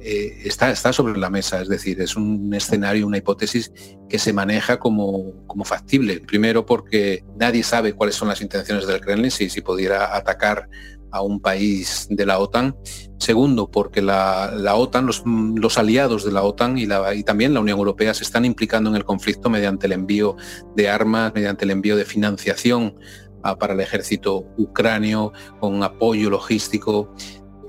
eh, 0.00 0.42
está, 0.44 0.70
está 0.70 0.92
sobre 0.92 1.16
la 1.16 1.30
mesa, 1.30 1.62
es 1.62 1.68
decir, 1.68 2.00
es 2.00 2.16
un 2.16 2.52
escenario, 2.54 3.06
una 3.06 3.18
hipótesis 3.18 3.72
que 4.08 4.18
se 4.18 4.32
maneja 4.32 4.80
como, 4.80 5.46
como 5.46 5.64
factible. 5.64 6.18
Primero 6.18 6.66
porque 6.66 7.24
nadie 7.38 7.62
sabe 7.62 7.92
cuáles 7.92 8.16
son 8.16 8.26
las 8.26 8.40
intenciones 8.40 8.88
del 8.88 9.00
Kremlin, 9.00 9.30
si, 9.30 9.48
si 9.48 9.60
pudiera 9.60 10.16
atacar 10.16 10.68
a 11.12 11.22
un 11.22 11.40
país 11.40 12.06
de 12.10 12.26
la 12.26 12.38
OTAN. 12.38 12.76
Segundo, 13.18 13.70
porque 13.70 14.02
la, 14.02 14.74
OTAN, 14.74 15.06
los, 15.06 15.78
aliados 15.78 16.24
de 16.24 16.32
la 16.32 16.42
OTAN 16.42 16.76
y, 16.76 16.86
la, 16.86 17.14
y 17.14 17.22
también 17.22 17.54
la 17.54 17.60
Unión 17.60 17.78
Europea 17.78 18.14
se 18.14 18.24
están 18.24 18.44
implicando 18.44 18.90
en 18.90 18.96
el 18.96 19.04
conflicto 19.04 19.48
mediante 19.48 19.86
el 19.86 19.92
envío 19.92 20.36
de 20.74 20.88
armas, 20.88 21.32
mediante 21.34 21.64
el 21.64 21.70
envío 21.70 21.96
de 21.96 22.04
financiación 22.04 22.96
ah, 23.44 23.56
para 23.58 23.74
el 23.74 23.80
ejército 23.80 24.46
ucranio, 24.56 25.32
con 25.60 25.84
apoyo 25.84 26.30
logístico. 26.30 27.14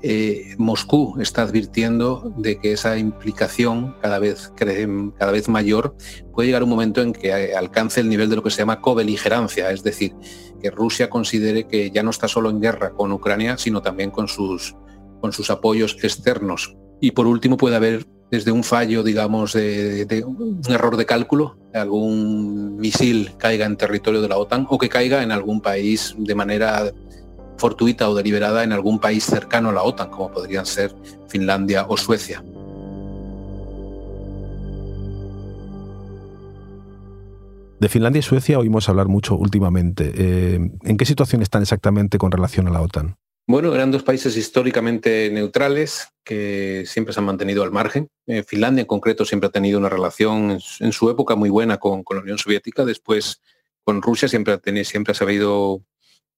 Eh, 0.06 0.54
Moscú 0.58 1.16
está 1.18 1.40
advirtiendo 1.40 2.30
de 2.36 2.58
que 2.58 2.72
esa 2.72 2.98
implicación 2.98 3.96
cada 4.02 4.18
vez, 4.18 4.52
cada 4.54 5.32
vez 5.32 5.48
mayor 5.48 5.96
puede 6.34 6.48
llegar 6.48 6.62
un 6.62 6.68
momento 6.68 7.00
en 7.00 7.14
que 7.14 7.54
alcance 7.56 8.02
el 8.02 8.10
nivel 8.10 8.28
de 8.28 8.36
lo 8.36 8.42
que 8.42 8.50
se 8.50 8.58
llama 8.58 8.82
cobeligerancia, 8.82 9.70
es 9.70 9.82
decir, 9.82 10.12
que 10.60 10.70
Rusia 10.70 11.08
considere 11.08 11.66
que 11.66 11.90
ya 11.90 12.02
no 12.02 12.10
está 12.10 12.28
solo 12.28 12.50
en 12.50 12.60
guerra 12.60 12.90
con 12.90 13.12
Ucrania, 13.12 13.56
sino 13.56 13.80
también 13.80 14.10
con 14.10 14.28
sus, 14.28 14.76
con 15.22 15.32
sus 15.32 15.48
apoyos 15.48 15.96
externos. 16.02 16.76
Y 17.00 17.12
por 17.12 17.26
último 17.26 17.56
puede 17.56 17.76
haber 17.76 18.06
desde 18.30 18.52
un 18.52 18.62
fallo, 18.62 19.02
digamos, 19.02 19.54
de, 19.54 20.22
un 20.26 20.60
error 20.68 20.98
de 20.98 21.06
cálculo, 21.06 21.56
algún 21.72 22.76
misil 22.76 23.30
caiga 23.38 23.64
en 23.64 23.76
territorio 23.76 24.20
de 24.20 24.28
la 24.28 24.36
OTAN 24.36 24.66
o 24.68 24.76
que 24.76 24.90
caiga 24.90 25.22
en 25.22 25.32
algún 25.32 25.62
país 25.62 26.14
de 26.18 26.34
manera 26.34 26.92
fortuita 27.64 28.10
o 28.10 28.14
deliberada 28.14 28.62
en 28.62 28.72
algún 28.72 28.98
país 28.98 29.24
cercano 29.24 29.70
a 29.70 29.72
la 29.72 29.82
OTAN, 29.84 30.10
como 30.10 30.30
podrían 30.30 30.66
ser 30.66 30.94
Finlandia 31.28 31.86
o 31.88 31.96
Suecia. 31.96 32.44
De 37.80 37.88
Finlandia 37.88 38.18
y 38.18 38.22
Suecia 38.22 38.58
oímos 38.58 38.90
hablar 38.90 39.08
mucho 39.08 39.34
últimamente. 39.36 40.12
Eh, 40.14 40.60
¿En 40.82 40.96
qué 40.98 41.06
situación 41.06 41.40
están 41.40 41.62
exactamente 41.62 42.18
con 42.18 42.30
relación 42.30 42.68
a 42.68 42.70
la 42.70 42.82
OTAN? 42.82 43.16
Bueno, 43.46 43.74
eran 43.74 43.90
dos 43.90 44.02
países 44.02 44.36
históricamente 44.36 45.30
neutrales 45.32 46.08
que 46.22 46.84
siempre 46.84 47.14
se 47.14 47.20
han 47.20 47.26
mantenido 47.26 47.62
al 47.62 47.72
margen. 47.72 48.08
Eh, 48.26 48.42
Finlandia 48.42 48.82
en 48.82 48.86
concreto 48.86 49.24
siempre 49.24 49.48
ha 49.48 49.52
tenido 49.52 49.78
una 49.78 49.88
relación 49.88 50.58
en 50.80 50.92
su 50.92 51.08
época 51.08 51.34
muy 51.34 51.48
buena 51.48 51.78
con, 51.78 52.04
la 52.10 52.20
Unión 52.20 52.36
Soviética. 52.36 52.84
Después 52.84 53.40
con 53.84 54.02
Rusia 54.02 54.28
siempre 54.28 54.52
ha, 54.52 54.58
tenido, 54.58 54.84
siempre 54.84 55.12
ha 55.12 55.14
sabido 55.14 55.82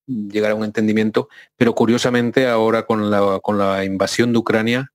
llegar 0.06 0.52
a 0.52 0.54
un 0.54 0.64
entendimiento, 0.64 1.28
pero 1.56 1.74
curiosamente 1.74 2.46
ahora 2.48 2.86
con 2.86 3.10
la, 3.10 3.84
invasión 3.84 4.32
de 4.32 4.38
Ucrania, 4.38 4.92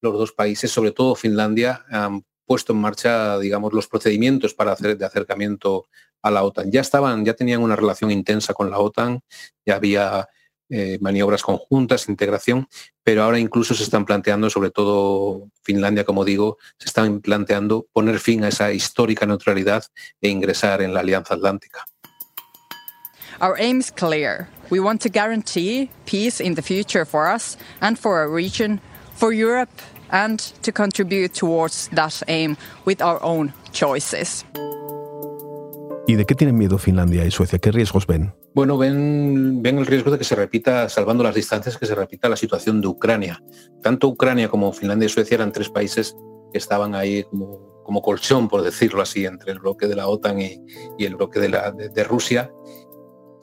los 0.00 0.14
dos 0.14 0.32
países, 0.32 0.70
sobre 0.70 0.92
todo 0.92 1.14
Finlandia, 1.14 1.84
han 1.90 2.24
puesto 2.44 2.72
en 2.72 2.80
marcha, 2.80 3.38
digamos, 3.38 3.72
los 3.72 3.88
procedimientos 3.88 4.54
para 4.54 4.72
hacer 4.72 4.96
de 4.96 5.04
acercamiento 5.04 5.86
a 6.22 6.30
la 6.30 6.42
OTAN. 6.44 6.70
Ya 6.70 6.80
estaban, 6.80 7.24
ya 7.24 7.34
tenían 7.34 7.62
una 7.62 7.76
relación 7.76 8.10
intensa 8.10 8.54
con 8.54 8.70
la 8.70 8.78
OTAN, 8.78 9.20
ya 9.66 9.76
había 9.76 10.28
eh, 10.70 10.98
maniobras 11.00 11.42
conjuntas, 11.42 12.08
integración, 12.08 12.68
pero 13.02 13.22
ahora 13.22 13.38
incluso 13.38 13.74
se 13.74 13.84
están 13.84 14.04
planteando, 14.04 14.50
sobre 14.50 14.70
todo 14.70 15.48
Finlandia, 15.62 16.04
como 16.04 16.24
digo, 16.24 16.58
se 16.78 16.88
están 16.88 17.20
planteando 17.20 17.86
poner 17.92 18.18
fin 18.18 18.44
a 18.44 18.48
esa 18.48 18.72
histórica 18.72 19.24
neutralidad 19.26 19.84
e 20.20 20.28
ingresar 20.28 20.82
en 20.82 20.92
la 20.92 21.00
Alianza 21.00 21.34
Atlántica. 21.34 21.84
Our 23.40 23.56
aim 23.60 23.78
is 23.78 23.90
clear. 23.92 24.48
We 24.68 24.80
want 24.80 25.00
to 25.02 25.08
guarantee 25.08 25.90
peace 26.06 26.40
in 26.40 26.56
the 26.56 26.62
future 26.62 27.04
for 27.04 27.28
us 27.28 27.56
and 27.80 27.96
for 27.96 28.18
our 28.18 28.28
region, 28.28 28.80
for 29.14 29.32
Europe, 29.32 29.70
and 30.10 30.40
to 30.62 30.72
contribute 30.72 31.34
towards 31.34 31.88
that 31.92 32.20
aim 32.26 32.56
with 32.84 33.00
our 33.00 33.22
own 33.22 33.52
choices. 33.72 34.44
¿Y 36.08 36.16
de 36.16 36.24
qué 36.24 36.34
tienen 36.34 36.56
miedo 36.56 36.78
Finlandia 36.78 37.24
y 37.24 37.30
Suecia? 37.30 37.58
¿Qué 37.60 37.70
riesgos 37.70 38.06
ven? 38.06 38.32
Bueno, 38.54 38.76
ven, 38.76 39.62
ven 39.62 39.78
el 39.78 39.86
riesgo 39.86 40.10
de 40.10 40.18
que 40.18 40.24
se 40.24 40.34
repita, 40.34 40.88
salvando 40.88 41.22
las 41.22 41.34
distancias, 41.34 41.76
que 41.76 41.86
se 41.86 41.94
repita 41.94 42.28
la 42.28 42.36
situación 42.36 42.80
de 42.80 42.88
Ucrania. 42.88 43.40
Tanto 43.82 44.08
Ucrania 44.08 44.48
como 44.48 44.72
Finlandia 44.72 45.06
y 45.06 45.10
Suecia 45.10 45.36
eran 45.36 45.52
tres 45.52 45.68
países 45.68 46.16
que 46.50 46.58
estaban 46.58 46.94
ahí 46.94 47.22
como, 47.24 47.82
como 47.84 48.02
colchón, 48.02 48.48
por 48.48 48.62
decirlo 48.62 49.02
así, 49.02 49.26
entre 49.26 49.52
el 49.52 49.60
bloque 49.60 49.86
de 49.86 49.94
la 49.94 50.08
OTAN 50.08 50.40
y, 50.40 50.60
y 50.98 51.04
el 51.04 51.14
bloque 51.14 51.38
de, 51.38 51.50
la, 51.50 51.70
de, 51.70 51.90
de 51.90 52.04
Rusia 52.04 52.50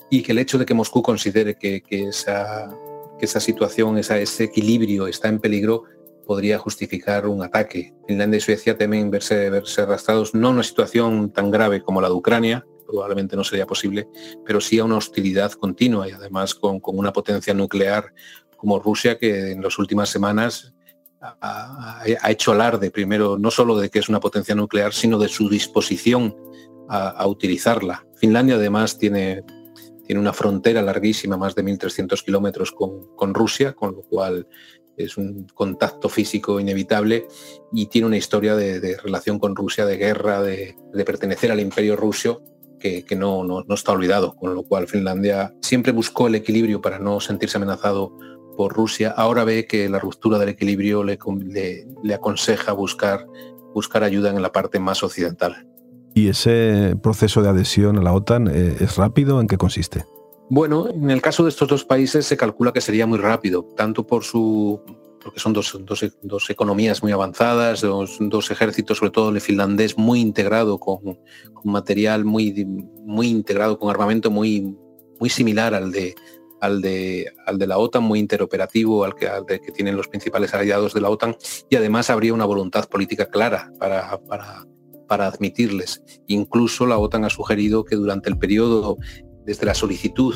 y 0.10 0.22
que 0.22 0.32
el 0.32 0.40
hecho 0.40 0.58
de 0.58 0.66
que 0.66 0.74
Moscú 0.74 1.02
considere 1.02 1.56
que, 1.56 1.82
esa, 1.90 2.70
que 3.18 3.26
esa 3.26 3.40
situación, 3.40 3.98
ese 3.98 4.44
equilibrio 4.44 5.08
está 5.08 5.28
en 5.28 5.40
peligro, 5.40 5.84
podría 6.26 6.58
justificar 6.58 7.28
un 7.28 7.44
ataque. 7.44 7.94
Finlandia 8.08 8.38
y 8.38 8.42
Suecia 8.42 8.78
temen 8.78 9.12
verse, 9.12 9.50
verse 9.50 9.82
arrastrados 9.82 10.34
no 10.34 10.48
a 10.48 10.52
una 10.52 10.64
situación 10.64 11.32
tan 11.32 11.52
grave 11.52 11.82
como 11.82 12.02
la 12.02 12.08
de 12.08 12.16
Ucrania, 12.16 12.66
probablemente 12.86 13.36
no 13.36 13.44
sería 13.44 13.66
posible, 13.66 14.08
pero 14.46 14.62
sí 14.62 14.80
a 14.80 14.86
una 14.86 14.98
hostilidad 14.98 15.52
continua 15.54 16.08
y 16.08 16.12
además 16.12 16.54
con, 16.54 16.80
una 16.84 17.14
potencia 17.14 17.54
nuclear 17.54 18.14
como 18.58 18.80
Rusia 18.80 19.18
que 19.18 19.52
en 19.52 19.62
las 19.62 19.78
últimas 19.80 20.10
semanas 20.10 20.74
ha, 21.20 22.04
hecho 22.28 22.52
alarde 22.52 22.92
primero 22.92 23.38
no 23.38 23.50
solo 23.50 23.78
de 23.78 23.90
que 23.90 24.00
es 24.00 24.10
una 24.10 24.20
potencia 24.20 24.54
nuclear, 24.54 24.94
sino 24.94 25.18
de 25.18 25.28
su 25.28 25.50
disposición 25.50 26.36
a 26.88 27.26
utilizarla. 27.26 28.06
Finlandia 28.16 28.56
además 28.56 29.00
tiene, 29.00 29.44
tiene 30.06 30.22
una 30.22 30.34
frontera 30.34 30.82
larguísima, 30.82 31.38
más 31.38 31.56
de 31.56 31.64
1.300 31.64 32.24
kilómetros 32.24 32.72
con, 32.72 33.34
Rusia, 33.34 33.74
con 33.74 33.96
lo 33.96 34.02
cual 34.04 34.48
es 34.98 35.18
un 35.18 35.48
contacto 35.54 36.08
físico 36.08 36.60
inevitable 36.60 37.28
y 37.74 37.88
tiene 37.88 38.08
una 38.08 38.18
historia 38.18 38.56
de, 38.56 38.98
relación 39.04 39.40
con 39.40 39.56
Rusia, 39.56 39.86
de 39.86 39.98
guerra, 39.98 40.42
de, 40.42 40.76
pertenecer 41.06 41.52
al 41.52 41.60
imperio 41.60 41.96
ruso 41.96 42.44
que, 42.80 43.04
no, 43.18 43.44
no, 43.44 43.66
está 43.74 43.94
olvidado, 43.94 44.36
con 44.36 44.54
lo 44.54 44.62
cual 44.62 44.88
Finlandia 44.88 45.56
siempre 45.62 45.92
buscó 45.92 46.28
el 46.28 46.36
equilibrio 46.36 46.82
para 46.82 47.00
no 47.00 47.20
sentirse 47.20 47.58
amenazado 47.58 48.16
por 48.56 48.74
Rusia. 48.74 49.10
Ahora 49.18 49.44
ve 49.44 49.66
que 49.66 49.90
la 49.90 49.98
ruptura 49.98 50.38
del 50.38 50.50
equilibrio 50.50 51.04
le, 51.04 51.18
le, 52.04 52.14
aconseja 52.14 52.74
buscar, 52.74 53.26
buscar 53.74 54.04
ayuda 54.04 54.30
en 54.30 54.42
la 54.42 54.52
parte 54.52 54.78
más 54.80 55.02
occidental. 55.02 55.68
¿Y 56.16 56.30
ese 56.30 56.96
proceso 57.04 57.44
de 57.44 57.50
adhesión 57.50 57.98
a 58.00 58.02
la 58.02 58.14
OTAN 58.14 58.48
eh, 58.48 58.78
es 58.80 58.96
rápido? 58.96 59.42
¿En 59.42 59.48
qué 59.48 59.58
consiste? 59.58 60.06
Bueno, 60.50 60.88
en 60.88 61.12
el 61.12 61.22
caso 61.22 61.44
de 61.44 61.50
estos 61.50 61.68
dos 61.68 61.84
países 61.84 62.26
se 62.26 62.38
calcula 62.38 62.72
que 62.72 62.80
sería 62.80 63.06
muy 63.06 63.18
rápido, 63.18 63.64
tanto 63.76 64.08
por 64.08 64.24
su 64.24 64.82
porque 65.22 65.40
son 65.40 65.54
dos, 65.54 65.78
dos, 66.22 66.50
economías 66.52 67.02
muy 67.02 67.12
avanzadas, 67.12 67.82
dos, 67.82 68.18
dos, 68.22 68.52
ejércitos, 68.52 69.00
sobre 69.00 69.10
todo 69.12 69.30
el 69.30 69.42
finlandés, 69.42 69.98
muy 69.98 70.22
integrado 70.22 70.78
con, 70.78 71.02
con, 71.02 71.72
material 71.72 72.24
muy, 72.24 72.64
muy 72.64 73.28
integrado, 73.30 73.80
con 73.80 73.90
armamento 73.90 74.30
muy, 74.30 74.78
muy 75.20 75.30
similar 75.30 75.74
al 75.74 75.92
de, 75.92 76.14
al 76.62 76.80
de, 76.80 77.34
al 77.48 77.58
de 77.58 77.68
la 77.68 77.80
OTAN, 77.80 78.04
muy 78.04 78.20
interoperativo, 78.20 79.04
al 79.04 79.16
que, 79.16 79.28
al 79.28 79.48
de, 79.48 79.60
que 79.60 79.72
tienen 79.72 79.98
los 79.98 80.08
principales 80.08 80.54
aliados 80.54 80.94
de 80.94 81.02
la 81.02 81.10
OTAN, 81.10 81.36
y 81.72 81.76
además 81.76 82.12
habría 82.12 82.34
una 82.34 82.46
voluntad 82.46 82.88
política 82.88 83.26
clara 83.26 83.72
para, 83.80 84.20
para 84.22 84.68
para 85.08 85.28
admitirles. 85.28 86.04
Incluso 86.28 86.86
la 86.86 86.98
OTAN 86.98 87.26
ha 87.26 87.30
sugerido 87.30 87.84
que 87.84 87.96
durante 87.96 88.30
el 88.30 88.38
periodo 88.38 88.98
desde 89.46 89.66
la 89.66 89.76
solicitud 89.76 90.36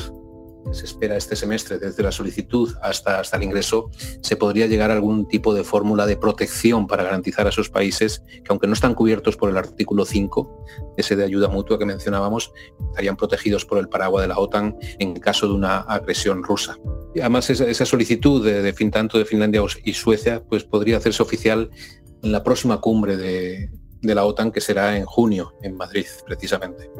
se 0.72 0.84
espera 0.84 1.16
este 1.16 1.36
semestre, 1.36 1.78
desde 1.78 2.02
la 2.02 2.12
solicitud 2.12 2.72
hasta, 2.82 3.18
hasta 3.18 3.36
el 3.36 3.42
ingreso, 3.42 3.90
se 4.22 4.36
podría 4.36 4.66
llegar 4.66 4.90
a 4.90 4.94
algún 4.94 5.26
tipo 5.26 5.54
de 5.54 5.64
fórmula 5.64 6.06
de 6.06 6.16
protección 6.16 6.86
para 6.86 7.02
garantizar 7.02 7.46
a 7.46 7.50
esos 7.50 7.70
países 7.70 8.22
que, 8.28 8.44
aunque 8.50 8.66
no 8.66 8.74
están 8.74 8.94
cubiertos 8.94 9.36
por 9.36 9.50
el 9.50 9.56
artículo 9.56 10.04
5, 10.04 10.66
ese 10.96 11.16
de 11.16 11.24
ayuda 11.24 11.48
mutua 11.48 11.78
que 11.78 11.86
mencionábamos, 11.86 12.52
estarían 12.90 13.16
protegidos 13.16 13.64
por 13.64 13.78
el 13.78 13.88
paraguas 13.88 14.22
de 14.22 14.28
la 14.28 14.38
OTAN 14.38 14.76
en 14.98 15.14
caso 15.14 15.48
de 15.48 15.54
una 15.54 15.78
agresión 15.78 16.44
rusa. 16.44 16.76
Además, 17.18 17.50
esa, 17.50 17.86
solicitud 17.86 18.44
de, 18.44 18.62
de, 18.62 18.72
tanto 18.90 19.18
de 19.18 19.24
Finlandia 19.24 19.62
y 19.84 19.92
Suecia 19.94 20.44
pues, 20.48 20.64
podría 20.64 20.98
hacerse 20.98 21.22
oficial 21.22 21.70
en 22.22 22.32
la 22.32 22.44
próxima 22.44 22.80
cumbre 22.80 23.16
de, 23.16 23.70
de 24.00 24.14
la 24.14 24.24
OTAN, 24.24 24.52
que 24.52 24.60
será 24.60 24.96
en 24.96 25.04
junio, 25.04 25.54
en 25.62 25.76
Madrid, 25.76 26.06
precisamente. 26.26 26.90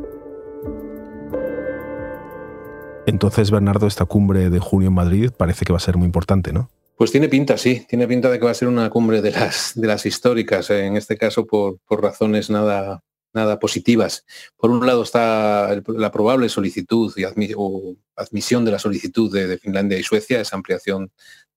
Entonces, 3.07 3.51
Bernardo, 3.51 3.87
esta 3.87 4.05
cumbre 4.05 4.51
de 4.51 4.59
junio 4.59 4.89
en 4.89 4.95
Madrid 4.95 5.31
parece 5.37 5.65
que 5.65 5.73
va 5.73 5.79
a 5.79 5.81
ser 5.81 5.97
muy 5.97 6.07
importante, 6.07 6.53
¿no? 6.53 6.71
Pues 6.97 7.11
tiene 7.11 7.29
pinta, 7.29 7.57
sí, 7.57 7.87
tiene 7.89 8.07
pinta 8.07 8.31
de 8.31 8.39
que 8.39 8.45
va 8.45 8.51
a 8.51 8.55
ser 8.55 8.69
una 8.69 8.91
cumbre 8.91 9.23
de 9.23 9.31
las, 9.31 9.73
de 9.75 9.87
las 9.87 10.05
históricas, 10.05 10.69
en 10.71 10.97
este 10.97 11.17
caso 11.17 11.47
por, 11.47 11.79
por 11.87 12.03
razones 12.03 12.51
nada, 12.51 13.03
nada 13.33 13.59
positivas. 13.59 14.25
Por 14.57 14.71
un 14.71 14.87
lado 14.87 15.03
está 15.03 15.81
la 15.87 16.11
probable 16.11 16.49
solicitud 16.49 17.13
y 17.17 17.25
o 17.57 17.97
admisión 18.17 18.65
de 18.65 18.73
la 18.73 18.79
solicitud 18.79 19.33
de, 19.33 19.59
Finlandia 19.59 19.99
y 19.99 20.03
Suecia, 20.03 20.41
esa 20.41 20.57
ampliación 20.57 21.11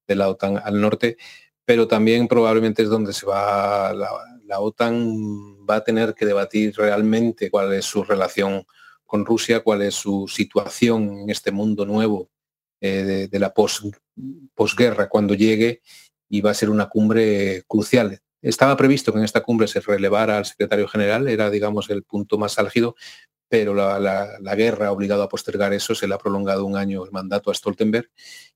de 0.07 0.15
la 0.15 0.29
OTAN 0.29 0.61
al 0.63 0.79
norte, 0.79 1.17
pero 1.65 1.87
también 1.87 2.27
probablemente 2.27 2.83
es 2.83 2.89
donde 2.89 3.13
se 3.13 3.25
va 3.25 3.93
la, 3.93 4.09
la 4.45 4.59
OTAN 4.59 5.65
va 5.65 5.77
a 5.77 5.83
tener 5.83 6.13
que 6.13 6.25
debatir 6.25 6.73
realmente 6.75 7.49
cuál 7.49 7.73
es 7.73 7.85
su 7.85 8.03
relación 8.03 8.65
con 9.05 9.25
Rusia, 9.25 9.61
cuál 9.61 9.81
es 9.83 9.95
su 9.95 10.27
situación 10.27 11.19
en 11.19 11.29
este 11.29 11.51
mundo 11.51 11.85
nuevo 11.85 12.29
eh, 12.81 13.27
de, 13.29 13.39
la 13.39 13.53
posguerra 13.53 15.07
cuando 15.07 15.33
llegue 15.33 15.81
y 16.27 16.41
va 16.41 16.51
a 16.51 16.55
ser 16.55 16.69
una 16.69 16.89
cumbre 16.89 17.63
crucial. 17.67 18.19
Estaba 18.41 18.75
previsto 18.75 19.11
que 19.13 19.19
en 19.19 19.25
esta 19.25 19.41
cumbre 19.41 19.67
se 19.67 19.79
relevara 19.79 20.37
al 20.37 20.45
secretario 20.45 20.87
general, 20.87 21.27
era 21.27 21.49
digamos 21.49 21.89
el 21.89 22.03
punto 22.03 22.37
más 22.37 22.59
álgido, 22.59 22.95
pero 23.47 23.73
la, 23.73 24.55
guerra 24.55 24.87
ha 24.87 24.91
obligado 24.91 25.23
a 25.23 25.29
postergar 25.29 25.73
eso, 25.73 25.95
se 25.95 26.07
le 26.07 26.15
ha 26.15 26.17
prolongado 26.17 26.65
un 26.65 26.75
año 26.75 27.05
el 27.05 27.11
mandato 27.11 27.51
a 27.51 27.53
Stoltenberg 27.53 28.09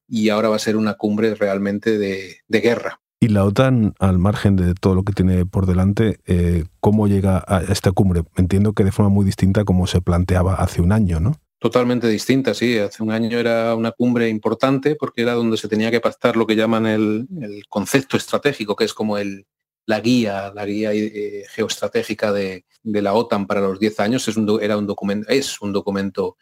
y 0.07 0.29
ahora 0.29 0.49
va 0.49 0.55
a 0.55 0.59
ser 0.59 0.75
una 0.75 0.95
cumbre 0.95 1.35
realmente 1.35 1.97
de 1.97 2.61
guerra. 2.61 2.99
Y 3.19 3.29
la 3.29 3.45
OTAN, 3.45 3.95
al 3.99 4.19
margen 4.19 4.55
de 4.55 4.75
todo 4.75 4.93
lo 4.93 5.03
que 5.03 5.13
tiene 5.13 5.45
por 5.45 5.65
delante, 5.65 6.19
eh, 6.27 6.65
¿cómo 6.79 7.07
llega 7.07 7.43
a 7.47 7.63
esta 7.63 7.91
cumbre? 7.91 8.23
Entiendo 8.35 8.73
que 8.73 8.83
de 8.83 8.91
forma 8.91 9.09
muy 9.09 9.25
distinta 9.25 9.63
como 9.63 9.87
se 9.87 10.01
planteaba 10.01 10.53
hace 10.53 10.81
un 10.81 10.91
año, 10.91 11.19
¿no? 11.19 11.33
Totalmente 11.59 12.07
distinta, 12.07 12.53
sí. 12.53 12.77
Hace 12.77 13.01
un 13.01 13.09
año 13.09 13.39
era 13.39 13.73
una 13.73 13.91
cumbre 13.91 14.29
importante 14.29 14.95
porque 14.95 15.23
era 15.23 15.33
donde 15.33 15.57
se 15.57 15.67
tenía 15.67 15.89
que 15.89 15.99
pactar 15.99 16.37
lo 16.37 16.45
que 16.45 16.55
llaman 16.55 16.85
el, 16.85 17.27
concepto 17.67 18.17
estratégico, 18.17 18.75
que 18.75 18.85
es 18.85 18.93
como 18.93 19.17
la 19.17 19.99
guía, 19.99 20.51
la 20.53 20.65
guía 20.67 20.93
eh, 20.93 21.43
geoestratégica 21.49 22.31
de, 22.31 22.65
la 22.83 23.15
OTAN 23.15 23.47
para 23.47 23.61
los 23.61 23.79
10 23.79 23.99
años. 23.99 24.27
Es 24.27 24.37
era 24.61 24.77
un 24.77 24.85
documento, 24.85 25.27
es 25.29 25.59
un 25.59 25.73
documento 25.73 26.37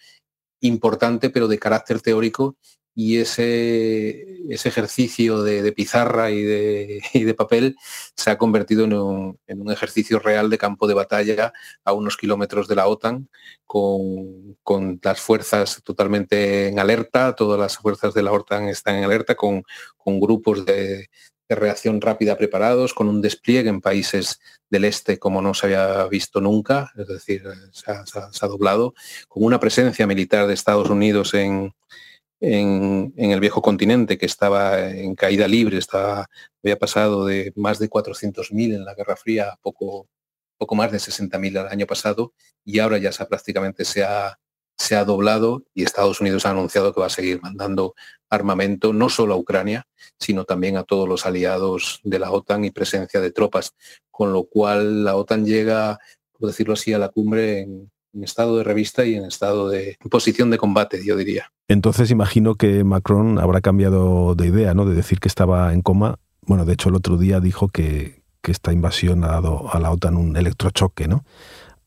importante, 0.59 1.29
pero 1.29 1.47
de 1.47 1.59
carácter 1.59 2.01
teórico 2.01 2.57
y 2.97 3.17
ese, 3.17 4.25
ese 4.49 4.69
ejercicio 4.69 5.43
de, 5.43 5.69
pizarra 5.73 6.31
y 6.31 6.41
de, 6.41 7.01
de, 7.13 7.33
papel 7.33 7.75
se 8.15 8.31
ha 8.31 8.37
convertido 8.37 8.85
en 8.85 8.93
un, 8.93 9.39
en 9.47 9.61
un, 9.61 9.71
ejercicio 9.71 10.17
real 10.19 10.49
de 10.49 10.57
campo 10.57 10.87
de 10.87 10.93
batalla 10.93 11.51
a 11.83 11.91
unos 11.91 12.15
kilómetros 12.15 12.69
de 12.69 12.75
la 12.75 12.87
OTAN, 12.87 13.29
con, 13.65 14.57
con, 14.63 14.99
las 15.03 15.19
fuerzas 15.19 15.81
totalmente 15.83 16.69
en 16.69 16.79
alerta, 16.79 17.35
todas 17.35 17.59
las 17.59 17.77
fuerzas 17.77 18.13
de 18.13 18.23
la 18.23 18.31
OTAN 18.31 18.69
están 18.69 18.95
en 18.95 19.03
alerta, 19.03 19.35
con, 19.35 19.63
con 19.97 20.21
grupos 20.21 20.65
de, 20.65 21.09
reacción 21.47 22.01
rápida 22.01 22.35
preparados, 22.37 22.95
con 22.95 23.07
un 23.07 23.21
despliegue 23.21 23.69
en 23.69 23.79
países 23.79 24.39
del 24.67 24.83
este 24.83 25.19
como 25.19 25.43
no 25.43 25.53
se 25.53 25.67
había 25.67 26.07
visto 26.07 26.41
nunca, 26.41 26.91
es 26.97 27.07
decir, 27.07 27.43
se 27.71 27.91
ha 27.91 28.47
doblado, 28.47 28.95
con 29.27 29.43
una 29.43 29.59
presencia 29.59 30.07
militar 30.07 30.47
de 30.47 30.55
Estados 30.55 30.89
Unidos 30.89 31.35
en, 31.35 31.71
en, 32.39 33.13
el 33.15 33.39
viejo 33.39 33.61
continente, 33.61 34.17
que 34.17 34.25
estaba 34.25 34.89
en 34.89 35.15
caída 35.15 35.47
libre, 35.47 35.77
estaba, 35.77 36.27
había 36.63 36.77
pasado 36.77 37.25
de 37.25 37.53
más 37.55 37.79
de 37.79 37.89
400.000 37.89 38.75
en 38.75 38.85
la 38.85 38.93
Guerra 38.93 39.15
Fría 39.15 39.49
a 39.51 39.57
poco, 39.57 40.07
poco 40.57 40.75
más 40.75 40.91
de 40.91 40.97
60.000 40.97 41.61
el 41.61 41.67
año 41.67 41.85
pasado, 41.85 42.33
y 42.63 42.79
ahora 42.79 42.97
ya 42.97 43.11
se, 43.11 43.25
prácticamente 43.25 43.85
se 43.85 44.03
ha, 44.03 44.37
se 44.77 44.95
ha 44.95 45.05
doblado 45.05 45.63
y 45.73 45.83
Estados 45.83 46.21
Unidos 46.21 46.45
ha 46.45 46.51
anunciado 46.51 46.93
que 46.93 46.99
va 46.99 47.07
a 47.07 47.09
seguir 47.09 47.41
mandando 47.41 47.95
armamento 48.29 48.91
no 48.91 49.09
solo 49.09 49.33
a 49.33 49.37
Ucrania, 49.37 49.87
sino 50.19 50.43
también 50.43 50.77
a 50.77 50.83
todos 50.83 51.07
los 51.07 51.25
aliados 51.25 52.01
de 52.03 52.19
la 52.19 52.31
OTAN 52.31 52.65
y 52.65 52.71
presencia 52.71 53.21
de 53.21 53.31
tropas, 53.31 53.73
con 54.11 54.33
lo 54.33 54.45
cual 54.45 55.03
la 55.05 55.15
OTAN 55.15 55.45
llega, 55.45 55.99
por 56.33 56.49
decirlo 56.49 56.73
así, 56.73 56.93
a 56.93 56.99
la 56.99 57.09
cumbre 57.09 57.61
en, 57.61 57.91
en 58.15 58.23
estado 58.23 58.57
de 58.57 58.63
revista 58.63 59.05
y 59.05 59.15
en 59.15 59.25
estado 59.25 59.69
de 59.69 59.97
posición 60.09 60.49
de 60.49 60.57
combate, 60.57 61.05
yo 61.05 61.15
diría. 61.17 61.51
Entonces 61.67 62.09
imagino 62.11 62.55
que 62.55 62.83
Macron 62.83 63.39
habrá 63.39 63.61
cambiado 63.61 64.35
de 64.35 64.47
idea, 64.47 64.73
¿no? 64.73 64.85
De 64.85 64.95
decir 64.95 65.19
que 65.19 65.27
estaba 65.27 65.73
en 65.73 65.81
coma. 65.81 66.19
Bueno, 66.41 66.65
de 66.65 66.73
hecho 66.73 66.89
el 66.89 66.95
otro 66.95 67.17
día 67.17 67.39
dijo 67.39 67.67
que, 67.69 68.23
que 68.41 68.51
esta 68.51 68.71
invasión 68.71 69.23
ha 69.23 69.27
dado 69.27 69.73
a 69.73 69.79
la 69.79 69.91
OTAN 69.91 70.15
un 70.15 70.37
electrochoque, 70.37 71.07
¿no? 71.07 71.25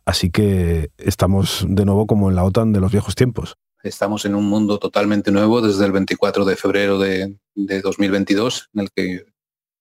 Así 0.04 0.30
que 0.30 0.90
estamos 0.98 1.66
de 1.68 1.84
nuevo 1.84 2.06
como 2.06 2.28
en 2.28 2.36
la 2.36 2.44
OTAN 2.44 2.72
de 2.72 2.80
los 2.80 2.92
viejos 2.92 3.14
tiempos. 3.14 3.56
Estamos 3.82 4.24
en 4.24 4.34
un 4.34 4.48
mundo 4.48 4.78
totalmente 4.78 5.30
nuevo 5.30 5.60
desde 5.60 5.84
el 5.86 5.92
24 5.92 6.44
de 6.44 6.56
febrero 6.56 6.98
de, 6.98 7.36
de 7.54 7.80
2022, 7.80 8.70
en 8.74 8.80
el 8.80 8.90
que 8.90 9.24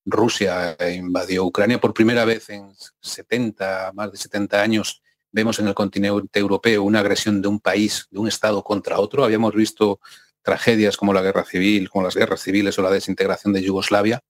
Rusia 0.06 0.78
invadió 0.96 1.44
Ucrania 1.44 1.82
por 1.82 1.94
primera 1.94 2.24
vez 2.24 2.50
en 2.50 2.72
70, 3.02 3.92
más 3.94 4.12
de 4.12 4.18
70 4.18 4.62
años 4.62 5.02
vemos 5.32 5.60
en 5.60 5.68
el 5.68 5.74
continente 5.74 6.40
europeo 6.40 6.84
una 6.84 7.00
agresión 7.00 7.42
de 7.42 7.48
un 7.48 7.60
país, 7.60 8.08
de 8.12 8.20
un 8.20 8.28
Estado 8.28 8.64
contra 8.64 9.00
otro. 9.00 9.24
Habíamos 9.24 9.54
visto 9.54 10.00
tragedias 10.42 10.96
como 10.96 11.14
la 11.14 11.22
guerra 11.22 11.44
civil, 11.44 11.90
como 11.90 12.06
las 12.06 12.16
guerras 12.16 12.42
civiles 12.42 12.80
o 12.80 12.82
la 12.82 12.90
desintegración 12.90 13.54
de 13.54 13.62
Yugoslavia, 13.62 14.22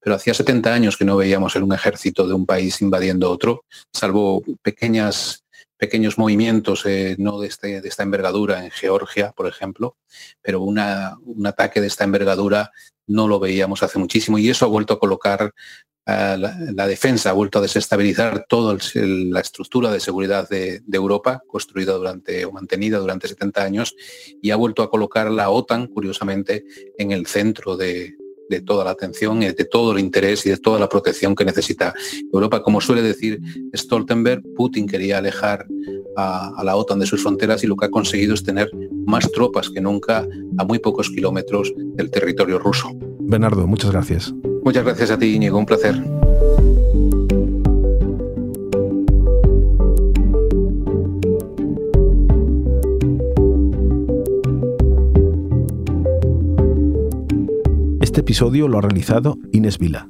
pero 0.00 0.16
hacía 0.16 0.34
70 0.34 0.72
años 0.72 0.96
que 0.96 1.04
no 1.04 1.16
veíamos 1.16 1.56
en 1.56 1.62
un 1.62 1.72
ejército 1.72 2.26
de 2.26 2.34
un 2.34 2.44
país 2.44 2.82
invadiendo 2.82 3.30
otro, 3.30 3.64
salvo 3.92 4.42
pequeñas, 4.60 5.44
pequeños 5.78 6.18
movimientos 6.18 6.84
eh, 6.84 7.16
no 7.18 7.40
de, 7.40 7.48
este, 7.48 7.80
de, 7.80 7.88
esta 7.88 8.02
envergadura 8.02 8.64
en 8.64 8.70
Georgia, 8.70 9.32
por 9.32 9.46
ejemplo, 9.46 9.96
pero 10.42 10.60
un 10.60 10.78
ataque 11.46 11.80
de 11.80 11.86
esta 11.86 12.04
envergadura 12.04 12.72
no 13.06 13.28
lo 13.28 13.38
veíamos 13.38 13.82
hace 13.82 13.98
muchísimo 13.98 14.38
y 14.38 14.50
eso 14.50 14.64
ha 14.64 14.68
vuelto 14.68 14.94
a 14.94 14.98
colocar 14.98 15.52
la, 16.06 16.86
defensa 16.86 17.30
ha 17.30 17.32
vuelto 17.32 17.58
a 17.58 17.62
desestabilizar 17.62 18.46
toda 18.48 18.76
la 18.94 19.40
estructura 19.40 19.90
de 19.90 20.00
seguridad 20.00 20.48
de, 20.48 20.82
Europa, 20.92 21.42
construida 21.46 21.94
durante 21.94 22.44
o 22.44 22.52
mantenida 22.52 22.98
durante 22.98 23.28
70 23.28 23.62
años, 23.62 23.94
y 24.40 24.50
ha 24.50 24.56
vuelto 24.56 24.82
a 24.82 24.90
colocar 24.90 25.30
la 25.30 25.50
OTAN, 25.50 25.86
curiosamente, 25.86 26.64
en 26.98 27.12
el 27.12 27.26
centro 27.26 27.76
de, 27.76 28.14
toda 28.66 28.84
la 28.84 28.90
atención, 28.90 29.40
de 29.40 29.54
todo 29.54 29.92
el 29.92 29.98
interés 29.98 30.44
y 30.44 30.50
de 30.50 30.58
toda 30.58 30.78
la 30.78 30.88
protección 30.88 31.34
que 31.34 31.44
necesita 31.44 31.94
Europa. 32.32 32.62
Como 32.62 32.82
suele 32.82 33.00
decir 33.00 33.40
Stoltenberg, 33.74 34.42
Putin 34.54 34.86
quería 34.86 35.18
alejar 35.18 35.66
a, 36.16 36.52
a, 36.54 36.62
la 36.62 36.76
OTAN 36.76 36.98
de 36.98 37.06
sus 37.06 37.22
fronteras 37.22 37.64
y 37.64 37.66
lo 37.66 37.76
que 37.76 37.86
ha 37.86 37.90
conseguido 37.90 38.34
es 38.34 38.42
tener 38.42 38.68
más 39.06 39.30
tropas 39.32 39.70
que 39.70 39.80
nunca 39.80 40.26
a 40.58 40.64
muy 40.64 40.80
pocos 40.80 41.08
kilómetros 41.08 41.72
del 41.76 42.10
territorio 42.10 42.58
ruso. 42.58 42.90
Bernardo, 43.20 43.66
muchas 43.66 43.90
gracias. 43.90 44.34
Muchas 44.64 44.84
gracias 44.84 45.10
a 45.10 45.18
ti, 45.18 45.34
Íñigo, 45.34 45.58
un 45.58 45.66
placer. 45.66 46.00
Este 58.00 58.20
episodio 58.20 58.68
lo 58.68 58.78
ha 58.78 58.82
realizado 58.82 59.36
Inés 59.52 59.78
Vila. 59.78 60.08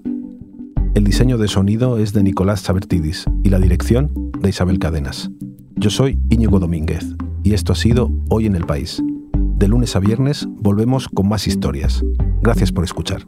El 0.94 1.04
diseño 1.04 1.38
de 1.38 1.48
sonido 1.48 1.98
es 1.98 2.12
de 2.12 2.22
Nicolás 2.22 2.60
Sabertidis 2.60 3.24
y 3.42 3.48
la 3.48 3.58
dirección 3.58 4.12
de 4.38 4.50
Isabel 4.50 4.78
Cadenas. 4.78 5.30
Yo 5.76 5.88
soy 5.88 6.18
Íñigo 6.28 6.58
Domínguez 6.58 7.06
y 7.42 7.54
esto 7.54 7.72
ha 7.72 7.76
sido 7.76 8.10
Hoy 8.28 8.44
en 8.46 8.56
el 8.56 8.66
País. 8.66 9.02
De 9.34 9.66
lunes 9.66 9.96
a 9.96 10.00
viernes 10.00 10.46
volvemos 10.50 11.08
con 11.08 11.28
más 11.28 11.46
historias. 11.46 12.04
Gracias 12.42 12.70
por 12.70 12.84
escuchar. 12.84 13.24